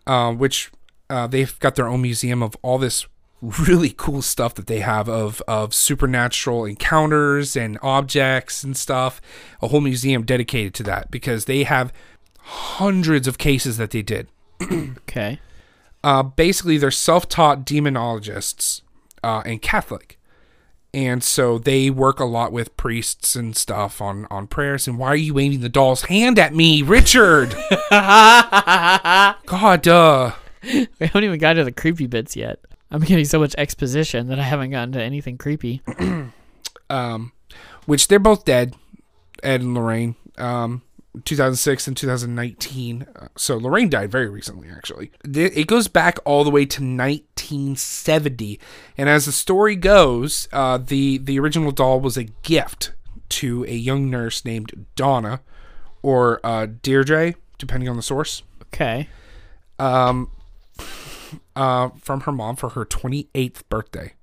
[0.06, 0.70] uh, which
[1.10, 3.06] uh, they've got their own museum of all this
[3.42, 9.20] really cool stuff that they have of of supernatural encounters and objects and stuff.
[9.60, 11.92] A whole museum dedicated to that because they have
[12.40, 14.28] hundreds of cases that they did.
[14.62, 15.40] Okay.
[16.02, 18.82] Uh, basically, they're self-taught demonologists
[19.22, 20.18] uh, and Catholic,
[20.94, 24.86] and so they work a lot with priests and stuff on on prayers.
[24.86, 27.54] And why are you waving the doll's hand at me, Richard?
[27.90, 30.32] God, uh,
[30.62, 32.60] We haven't even gotten to the creepy bits yet.
[32.90, 35.82] I'm getting so much exposition that I haven't gotten to anything creepy.
[36.90, 37.32] um,
[37.86, 38.76] which they're both dead,
[39.42, 40.14] Ed and Lorraine.
[40.38, 40.82] Um,
[41.24, 43.06] 2006 and 2019.
[43.14, 45.10] Uh, So Lorraine died very recently, actually.
[45.24, 48.58] It goes back all the way to 1970,
[48.96, 52.92] and as the story goes, uh, the the original doll was a gift
[53.30, 55.40] to a young nurse named Donna,
[56.02, 58.42] or uh, Deirdre, depending on the source.
[58.62, 59.08] Okay.
[59.78, 60.30] Um,
[61.56, 64.14] uh, from her mom for her 28th birthday.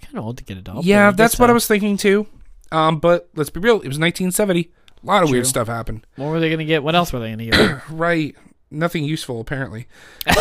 [0.00, 0.80] Kind of old to get a doll.
[0.84, 1.50] Yeah, that's what so.
[1.50, 2.26] I was thinking too.
[2.72, 4.70] Um, but let's be real, it was 1970.
[5.02, 6.06] A lot of weird stuff happened.
[6.16, 6.82] What were they gonna get?
[6.82, 7.82] What else were they gonna get?
[7.90, 8.34] Right.
[8.70, 9.86] Nothing useful apparently.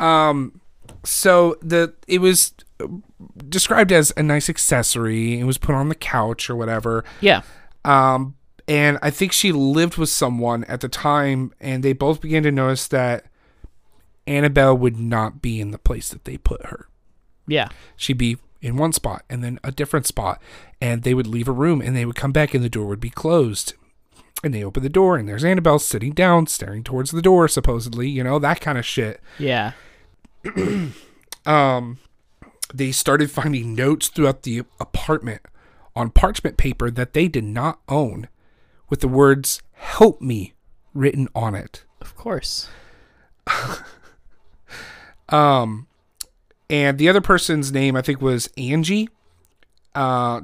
[0.00, 0.60] um
[1.04, 2.52] so the it was
[3.48, 5.38] described as a nice accessory.
[5.38, 7.04] It was put on the couch or whatever.
[7.20, 7.42] yeah.
[7.84, 8.36] Um
[8.68, 12.52] and I think she lived with someone at the time and they both began to
[12.52, 13.26] notice that
[14.26, 16.88] Annabelle would not be in the place that they put her.
[17.48, 17.68] Yeah.
[17.96, 20.40] she'd be in one spot and then a different spot
[20.80, 23.00] and they would leave a room and they would come back and the door would
[23.00, 23.74] be closed
[24.44, 28.08] and they open the door and there's annabelle sitting down staring towards the door supposedly
[28.08, 29.72] you know that kind of shit Yeah.
[31.46, 31.98] um
[32.74, 35.42] they started finding notes throughout the apartment
[35.94, 38.28] on parchment paper that they did not own
[38.88, 40.54] with the words help me
[40.94, 42.68] written on it Of course.
[45.28, 45.86] Um,
[46.70, 49.08] and the other person's name I think was Angie.
[49.94, 50.40] Uh,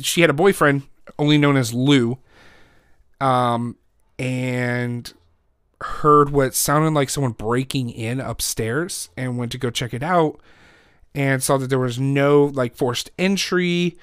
[0.00, 0.82] she had a boyfriend,
[1.18, 2.18] only known as Lou.
[3.20, 3.76] Um,
[4.18, 5.12] and
[5.82, 10.40] heard what sounded like someone breaking in upstairs and went to go check it out
[11.14, 13.96] and saw that there was no like forced entry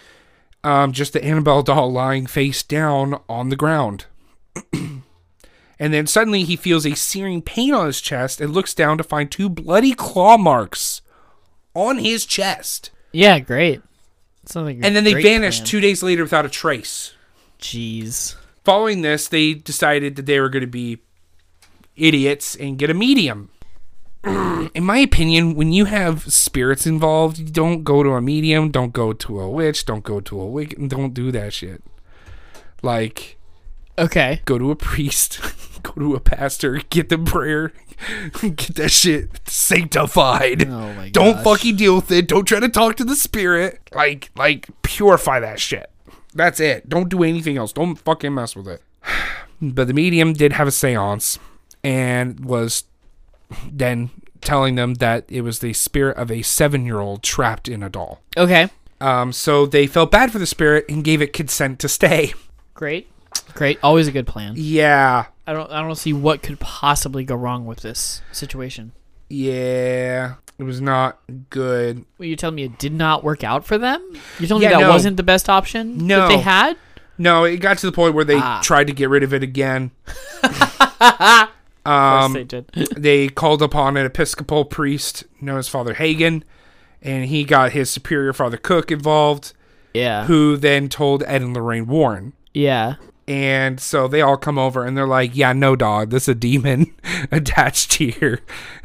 [0.64, 4.06] um just the annabelle doll lying face down on the ground
[5.80, 9.04] and then suddenly he feels a searing pain on his chest and looks down to
[9.04, 11.02] find two bloody claw marks
[11.74, 13.40] on his chest Yeah.
[13.40, 13.82] Great.
[14.46, 14.84] Something.
[14.84, 17.14] and then they vanished two days later without a trace
[17.60, 18.36] Jeez.
[18.64, 21.00] following this, they decided that they were going to be
[21.96, 23.50] idiots and get a medium.
[24.24, 28.92] In my opinion, when you have spirits involved, you don't go to a medium, don't
[28.94, 31.84] go to a witch, don't go to a wiccan, don't do that shit.
[32.82, 33.38] Like,
[33.98, 34.42] Okay.
[34.46, 35.40] go to a priest,
[35.84, 37.74] go to a pastor, get the prayer,
[38.42, 40.68] get that shit sanctified.
[40.70, 41.44] Oh Don't gosh.
[41.44, 42.28] fucking deal with it.
[42.28, 43.80] Don't try to talk to the spirit.
[43.94, 45.90] Like, like purify that shit.
[46.34, 46.88] That's it.
[46.90, 47.74] Don't do anything else.
[47.74, 48.82] Don't fucking mess with it.
[49.62, 51.38] But the medium did have a séance
[51.84, 52.86] and was
[53.70, 54.10] then
[54.40, 58.22] telling them that it was the spirit of a seven-year-old trapped in a doll.
[58.38, 58.70] Okay.
[59.02, 62.34] Um, so they felt bad for the spirit and gave it consent to stay.
[62.74, 63.10] Great.
[63.54, 63.80] Great.
[63.84, 64.54] Always a good plan.
[64.56, 65.72] Yeah, I don't.
[65.72, 68.92] I don't see what could possibly go wrong with this situation.
[69.30, 71.20] yeah, it was not
[71.50, 72.06] good.
[72.18, 74.02] Well, you telling me it did not work out for them?
[74.40, 74.90] You're telling Yeah, me that no.
[74.90, 76.22] wasn't the best option No.
[76.22, 76.78] that they had?
[77.18, 78.62] No, it got to the point where they Ah.
[78.64, 79.92] tried to get rid of it again.
[81.86, 82.68] Um, they did.
[82.98, 86.44] they called upon an Episcopal priest known as Father Hagen,
[87.02, 89.54] and he got his superior Father Cook involved.
[89.92, 90.26] Yeah.
[90.26, 92.34] who then told Ed and Lorraine Warren.
[92.54, 92.96] Yeah.
[93.30, 96.36] And so they all come over and they're like, "Yeah, no, dog, this is a
[96.36, 96.94] demon
[97.32, 98.40] attached here.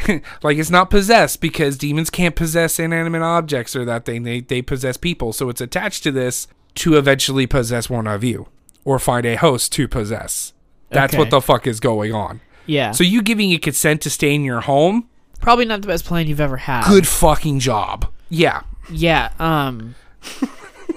[0.42, 4.24] like it's not possessed because demons can't possess inanimate objects or that thing.
[4.24, 5.32] They they possess people.
[5.32, 8.49] So it's attached to this to eventually possess one of you
[8.84, 10.53] or find a host to possess.
[10.90, 11.18] That's Okay.
[11.18, 12.42] what the fuck is going on.
[12.66, 12.90] Yeah.
[12.90, 15.09] So you giving it consent to stay in your home?
[15.40, 16.86] probably not the best plan you've ever had.
[16.88, 18.07] Good fucking job.
[18.28, 18.62] Yeah.
[18.90, 19.30] Yeah.
[19.38, 19.95] Um.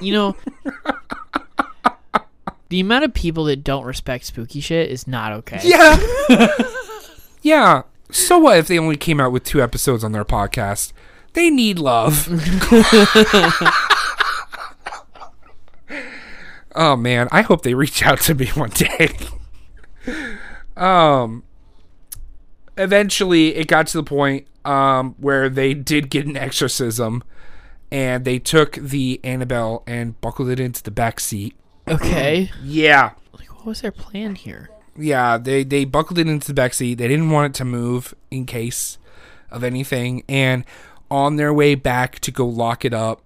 [0.01, 0.35] you know.
[2.69, 5.59] The amount of people that don't respect spooky shit is not okay.
[5.63, 5.99] Yeah.
[7.41, 7.83] yeah.
[8.11, 10.93] So what if they only came out with two episodes on their podcast?
[11.33, 12.27] They need love.
[16.75, 19.15] oh man, I hope they reach out to me one day.
[20.77, 21.43] um
[22.77, 27.23] eventually it got to the point um where they did get an exorcism
[27.91, 31.55] and they took the Annabelle and buckled it into the back seat.
[31.87, 32.51] Okay.
[32.63, 33.11] Yeah.
[33.33, 34.69] Like, what was their plan here?
[34.97, 36.95] Yeah, they they buckled it into the back seat.
[36.95, 38.97] They didn't want it to move in case
[39.51, 40.23] of anything.
[40.27, 40.65] And
[41.09, 43.21] on their way back to go lock it up,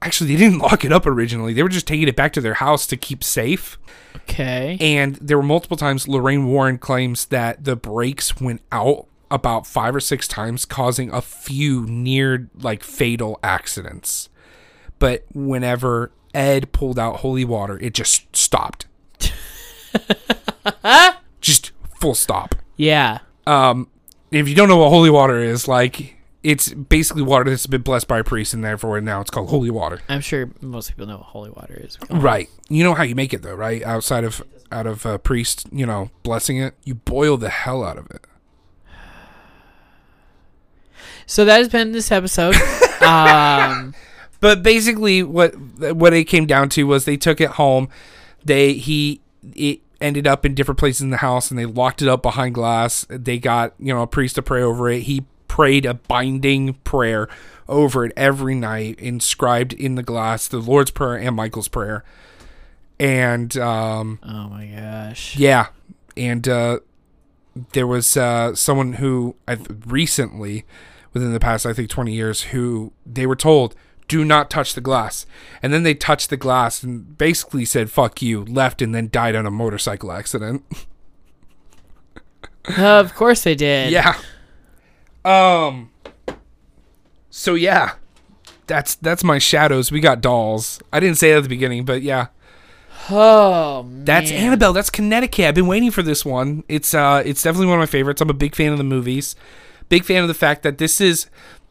[0.00, 1.52] actually they didn't lock it up originally.
[1.52, 3.78] They were just taking it back to their house to keep safe.
[4.16, 4.78] Okay.
[4.80, 9.94] And there were multiple times Lorraine Warren claims that the brakes went out about five
[9.94, 14.28] or six times, causing a few near like fatal accidents.
[14.98, 18.86] But whenever Ed pulled out holy water, it just stopped.
[21.40, 22.54] just full stop.
[22.76, 23.20] yeah.
[23.46, 23.88] Um,
[24.30, 28.06] if you don't know what holy water is, like it's basically water that's been blessed
[28.06, 30.00] by a priest, and therefore now it's called holy water.
[30.08, 31.96] I'm sure most people know what holy water is.
[32.10, 32.50] Right.
[32.68, 33.82] You know how you make it though, right?
[33.82, 37.98] Outside of out of a priest, you know, blessing it, you boil the hell out
[37.98, 38.26] of it.
[41.28, 42.54] So that has been this episode.
[43.00, 43.94] um.
[44.40, 45.54] But basically, what
[45.96, 47.88] what it came down to was they took it home.
[48.44, 49.20] They he
[49.54, 52.54] it ended up in different places in the house, and they locked it up behind
[52.54, 53.06] glass.
[53.08, 55.02] They got you know a priest to pray over it.
[55.02, 57.28] He prayed a binding prayer
[57.68, 62.04] over it every night, inscribed in the glass, the Lord's prayer and Michael's prayer.
[62.98, 65.36] And um, Oh my gosh.
[65.36, 65.68] yeah,
[66.16, 66.80] and uh,
[67.72, 70.64] there was uh, someone who I th- recently,
[71.12, 73.74] within the past I think twenty years, who they were told
[74.08, 75.26] do not touch the glass,
[75.62, 79.34] and then they touched the glass and basically said "fuck you," left, and then died
[79.34, 80.64] on a motorcycle accident.
[82.78, 83.92] of course they did.
[83.92, 84.16] yeah.
[85.24, 85.90] Um.
[87.30, 87.94] So yeah,
[88.66, 89.90] that's that's my shadows.
[89.92, 90.80] We got dolls.
[90.92, 92.28] I didn't say that at the beginning, but yeah.
[93.10, 94.04] Oh man.
[94.04, 94.72] That's Annabelle.
[94.72, 95.44] That's Connecticut.
[95.46, 96.64] I've been waiting for this one.
[96.68, 98.20] It's uh it's definitely one of my favorites.
[98.20, 99.36] I'm a big fan of the movies.
[99.88, 101.26] Big fan of the fact that this is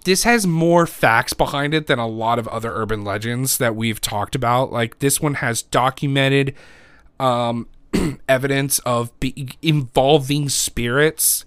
[0.05, 3.99] this has more facts behind it than a lot of other urban legends that we've
[4.01, 4.71] talked about.
[4.71, 6.55] Like this one has documented
[7.19, 7.67] um
[8.29, 11.45] evidence of be- involving spirits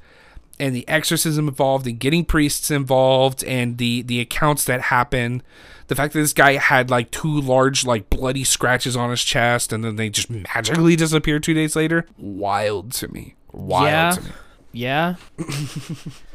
[0.61, 5.43] and the exorcism involved and getting priests involved and the the accounts that happen
[5.89, 9.73] the fact that this guy had like two large like bloody scratches on his chest
[9.75, 14.11] and then they just magically disappeared two days later wild to me wild Yeah.
[14.13, 14.31] to me
[14.73, 15.15] Yeah.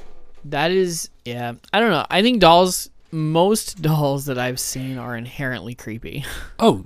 [0.45, 1.53] that is yeah.
[1.71, 2.05] I don't know.
[2.09, 6.25] I think dolls most dolls that I've seen are inherently creepy.
[6.59, 6.85] oh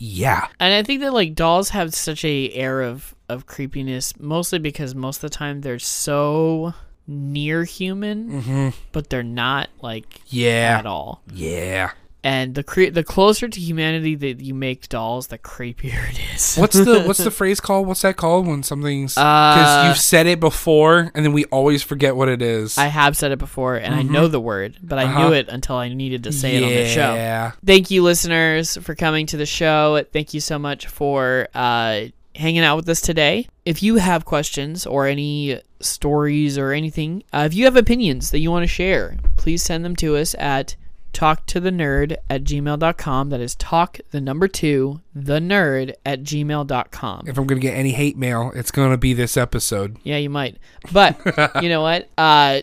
[0.00, 4.58] yeah And I think that like dolls have such a air of of creepiness mostly
[4.58, 6.72] because most of the time they're so
[7.06, 8.68] near human, mm-hmm.
[8.92, 11.22] but they're not like yeah at all.
[11.32, 11.92] yeah
[12.24, 16.56] And the cre- the closer to humanity that you make dolls, the creepier it is.
[16.58, 20.26] what's the what's the phrase called what's that called when something's because Uh, you've said
[20.26, 23.76] it before and then we always forget what it is I have said it before,
[23.76, 25.28] and I know the word, but I Uh-huh.
[25.28, 27.14] knew it until I needed to say it on the show.
[27.14, 30.04] yeah Thank you, listeners, for coming to the show.
[30.12, 32.00] Thank you so much for uh,
[32.34, 33.46] hanging out with us today.
[33.64, 38.40] If you have questions or any stories or anything, uh, if you have opinions that
[38.40, 40.74] you want to share, please send them to us at
[41.12, 43.30] talktothenerd at gmail.com.
[43.30, 47.28] That is talk, the number two, the nerd at gmail.com.
[47.28, 50.58] if i'm gonna get any hate mail it's gonna be this episode Yeah, you might.
[50.92, 51.18] But
[51.62, 52.08] you know what?
[52.16, 52.60] Uh,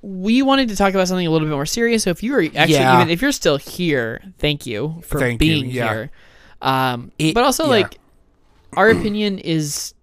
[0.00, 2.04] we wanted to talk about something a little bit more serious.
[2.04, 3.00] So if you are actually, Yeah.
[3.00, 5.92] even if you're still here, thank you for Thank you, being yeah.
[5.92, 6.10] here.
[6.62, 7.70] Um, It- but also, yeah.
[7.70, 7.98] like,
[8.74, 9.94] our opinion is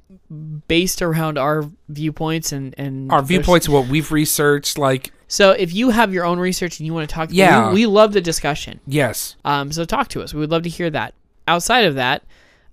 [0.68, 5.90] based around our viewpoints and and our viewpoints what we've researched like So if you
[5.90, 7.70] have your own research and you want to talk, Yeah.
[7.70, 8.80] we, we love the discussion.
[8.88, 10.34] yes Um, so talk to us.
[10.34, 11.14] We would love to hear that.
[11.48, 12.24] Outside of that,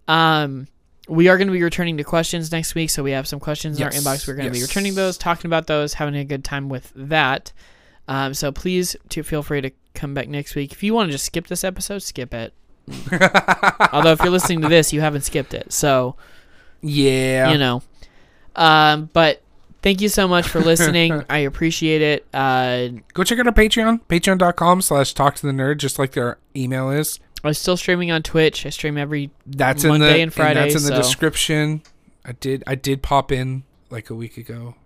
[0.09, 0.66] um,
[1.09, 2.88] we are going to be returning to questions next week.
[2.90, 4.26] So we have some questions in our inbox.
[4.26, 7.53] We're going to be returning those, talking about those, having a good time with that.
[8.09, 10.72] Um, so please to feel free to come back next week.
[10.72, 12.55] If you want to just skip this episode, skip it.
[13.93, 15.72] Although if you're listening to this, you haven't skipped it.
[15.72, 16.16] So
[16.82, 17.50] Yeah.
[17.52, 17.82] you know.
[18.54, 19.42] Um, but
[19.82, 21.24] thank you so much for listening.
[21.30, 22.26] I appreciate it.
[22.34, 26.38] Uh, Go check out our Patreon, patreon.com slash talk to the nerd, just like their
[26.54, 27.18] email is.
[27.44, 28.64] I'm still streaming on Twitch.
[28.66, 31.82] I stream every That's in Monday the and Friday, that's in the description.
[32.24, 34.76] I did I did pop in like a week ago,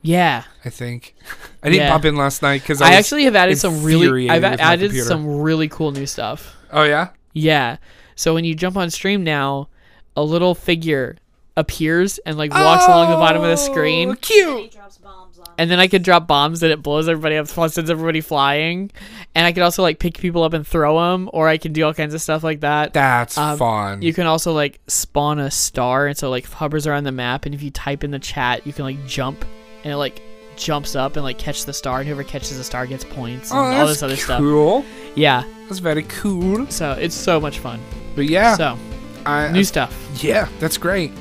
[0.00, 0.44] yeah.
[0.64, 1.14] I think.
[1.62, 1.90] I didn't Yeah.
[1.92, 4.30] pop in last night because I, actually have added some really.
[4.30, 6.56] I've added some really cool new stuff.
[6.72, 7.10] Oh yeah.
[7.34, 7.76] Yeah.
[8.14, 9.68] So when you jump on stream now,
[10.16, 11.16] a little figure
[11.56, 14.10] appears and like walks along the bottom of the screen.
[14.10, 14.72] Oh, Cute.
[14.72, 15.46] drops bombs on.
[15.58, 18.90] And then I could drop bombs and it blows everybody up, sends everybody flying.
[19.34, 21.84] And I could also like pick people up and throw them, or I can do
[21.84, 22.92] all kinds of stuff like that.
[22.92, 24.02] That's Um, fun.
[24.02, 27.46] You can also like spawn a star, and so like hovers around the map.
[27.46, 29.44] And if you type in the chat, you can like jump,
[29.84, 30.20] and it like
[30.56, 31.98] jumps up and like catch the star.
[32.00, 34.38] And whoever catches the star gets points and oh, all this other stuff.
[34.40, 34.84] cool.
[35.14, 36.66] Yeah, That's very cool.
[36.68, 37.80] so it's so much fun.
[38.14, 38.78] But yeah, So
[39.26, 39.94] I, new stuff.
[40.22, 41.12] yeah, that's great.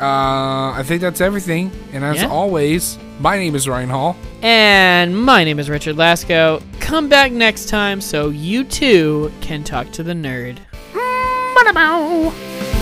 [0.00, 1.70] Uh, I think that's everything.
[1.92, 2.28] And as Yeah.
[2.28, 4.16] always, my name is Ryan Hall.
[4.42, 6.62] And my name is Richard Lasco.
[6.80, 10.58] Come back next time so you too can talk to the nerd.
[10.94, 12.77] Ba-da-bow.